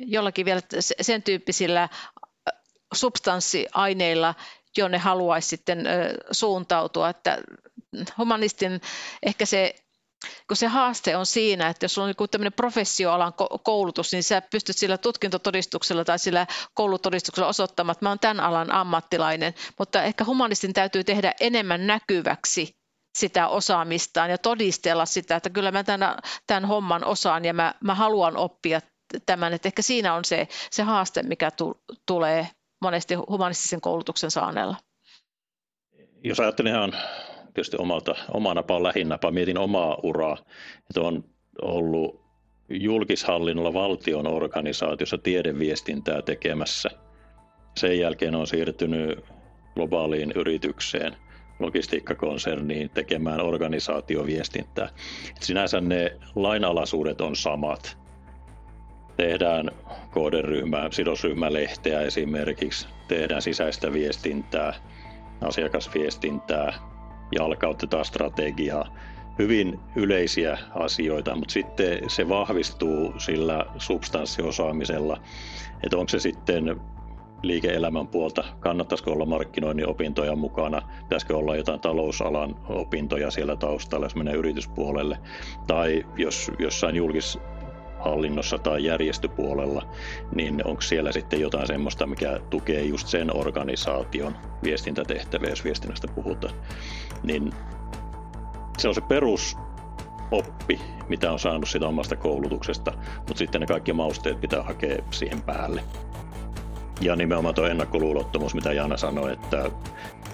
jollakin 0.00 0.46
vielä 0.46 0.60
sen 1.00 1.22
tyyppisillä 1.22 1.88
substanssiaineilla, 2.94 4.34
jonne 4.76 4.98
haluaisi 4.98 5.48
sitten 5.48 5.84
suuntautua. 6.30 7.08
Että 7.08 7.38
humanistin 8.18 8.80
ehkä 9.22 9.46
se 9.46 9.74
kun 10.48 10.56
se 10.56 10.66
haaste 10.66 11.16
on 11.16 11.26
siinä, 11.26 11.68
että 11.68 11.84
jos 11.84 11.98
on 11.98 12.14
tämmöinen 12.30 12.52
professioalan 12.52 13.32
koulutus, 13.62 14.12
niin 14.12 14.22
sä 14.22 14.40
pystyt 14.40 14.76
sillä 14.76 14.98
tutkintotodistuksella 14.98 16.04
tai 16.04 16.18
sillä 16.18 16.46
koulutodistuksella 16.74 17.48
osoittamaan, 17.48 17.92
että 17.92 18.04
mä 18.04 18.08
oon 18.08 18.18
tämän 18.18 18.40
alan 18.40 18.72
ammattilainen, 18.72 19.54
mutta 19.78 20.02
ehkä 20.02 20.24
humanistin 20.24 20.72
täytyy 20.72 21.04
tehdä 21.04 21.34
enemmän 21.40 21.86
näkyväksi 21.86 22.77
sitä 23.18 23.48
osaamistaan 23.48 24.30
ja 24.30 24.38
todistella 24.38 25.06
sitä, 25.06 25.36
että 25.36 25.50
kyllä 25.50 25.70
mä 25.70 25.84
tämän, 25.84 26.18
tämän 26.46 26.64
homman 26.64 27.04
osaan 27.04 27.44
ja 27.44 27.54
mä, 27.54 27.74
mä 27.80 27.94
haluan 27.94 28.36
oppia 28.36 28.80
tämän, 29.26 29.52
että 29.52 29.68
ehkä 29.68 29.82
siinä 29.82 30.14
on 30.14 30.24
se, 30.24 30.48
se 30.70 30.82
haaste, 30.82 31.22
mikä 31.22 31.50
tu, 31.50 31.80
tulee 32.06 32.48
monesti 32.80 33.14
humanistisen 33.14 33.80
koulutuksen 33.80 34.30
saaneella. 34.30 34.76
Jos 36.24 36.40
ajattelen 36.40 36.74
ihan 36.74 36.92
tietysti 37.54 37.76
omalta, 37.80 38.14
oma 38.34 38.54
napaa 38.54 38.82
lähinnäpä, 38.82 39.30
mietin 39.30 39.58
omaa 39.58 39.98
uraa, 40.02 40.36
että 40.90 41.00
on 41.00 41.24
ollut 41.62 42.20
julkishallinnolla 42.68 43.72
valtion 43.72 44.26
organisaatiossa 44.26 45.18
tiedeviestintää 45.18 46.22
tekemässä. 46.22 46.90
Sen 47.76 47.98
jälkeen 47.98 48.34
on 48.34 48.46
siirtynyt 48.46 49.24
globaaliin 49.74 50.32
yritykseen– 50.36 51.16
logistiikkakonserniin 51.58 52.90
tekemään 52.90 53.40
organisaatioviestintää. 53.40 54.88
Sinänsä 55.40 55.80
ne 55.80 56.16
lainalaisuudet 56.34 57.20
on 57.20 57.36
samat. 57.36 57.98
Tehdään 59.16 59.70
kohderyhmää, 60.10 60.88
sidosryhmälehteä 60.90 62.00
esimerkiksi, 62.00 62.88
tehdään 63.08 63.42
sisäistä 63.42 63.92
viestintää, 63.92 64.74
asiakasviestintää, 65.40 66.72
jalkautetaan 67.38 68.04
strategiaa. 68.04 68.96
Hyvin 69.38 69.80
yleisiä 69.96 70.58
asioita, 70.74 71.34
mutta 71.34 71.52
sitten 71.52 72.10
se 72.10 72.28
vahvistuu 72.28 73.14
sillä 73.18 73.66
substanssiosaamisella, 73.78 75.20
että 75.82 75.96
onko 75.96 76.08
se 76.08 76.18
sitten 76.18 76.80
liike-elämän 77.42 78.08
puolta, 78.08 78.44
kannattaisiko 78.60 79.12
olla 79.12 79.26
markkinoinnin 79.26 79.88
opintoja 79.88 80.36
mukana, 80.36 80.82
pitäisikö 81.02 81.36
olla 81.36 81.56
jotain 81.56 81.80
talousalan 81.80 82.56
opintoja 82.68 83.30
siellä 83.30 83.56
taustalla, 83.56 84.06
jos 84.06 84.16
menee 84.16 84.34
yrityspuolelle, 84.34 85.18
tai 85.66 86.06
jos 86.16 86.50
jossain 86.58 86.96
julkishallinnossa 86.96 88.58
tai 88.58 88.84
järjestöpuolella, 88.84 89.82
niin 90.34 90.66
onko 90.66 90.82
siellä 90.82 91.12
sitten 91.12 91.40
jotain 91.40 91.66
semmoista, 91.66 92.06
mikä 92.06 92.40
tukee 92.50 92.82
just 92.82 93.06
sen 93.06 93.36
organisaation 93.36 94.36
viestintätehtäviä, 94.64 95.50
jos 95.50 95.64
viestinnästä 95.64 96.08
puhutaan, 96.14 96.54
niin 97.22 97.52
se 98.78 98.88
on 98.88 98.94
se 98.94 99.00
perus 99.00 99.56
oppi, 100.30 100.80
mitä 101.08 101.32
on 101.32 101.38
saanut 101.38 101.68
sitä 101.68 101.86
omasta 101.86 102.16
koulutuksesta, 102.16 102.92
mutta 103.16 103.38
sitten 103.38 103.60
ne 103.60 103.66
kaikki 103.66 103.92
mausteet 103.92 104.40
pitää 104.40 104.62
hakea 104.62 105.02
siihen 105.10 105.42
päälle. 105.42 105.82
Ja 107.00 107.16
nimenomaan 107.16 107.54
tuo 107.54 107.66
ennakkoluulottomuus, 107.66 108.54
mitä 108.54 108.72
Jaana 108.72 108.96
sanoi, 108.96 109.32
että 109.32 109.70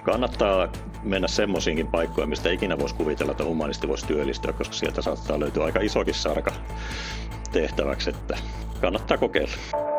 kannattaa 0.03 0.69
mennä 1.03 1.29
semmoisiinkin 1.29 1.87
paikkoihin, 1.87 2.29
mistä 2.29 2.51
ikinä 2.51 2.79
voisi 2.79 2.95
kuvitella, 2.95 3.33
että 3.33 3.45
humanisti 3.45 3.89
voisi 3.89 4.07
työllistyä, 4.07 4.53
koska 4.53 4.75
sieltä 4.75 5.03
saattaa 5.03 5.41
löytyä 5.41 5.65
aika 5.65 5.81
isokin 5.81 6.15
sarka 6.15 6.53
tehtäväksi, 7.53 8.11
että 8.11 8.39
kannattaa 8.81 9.19
kokeilla. 9.19 9.94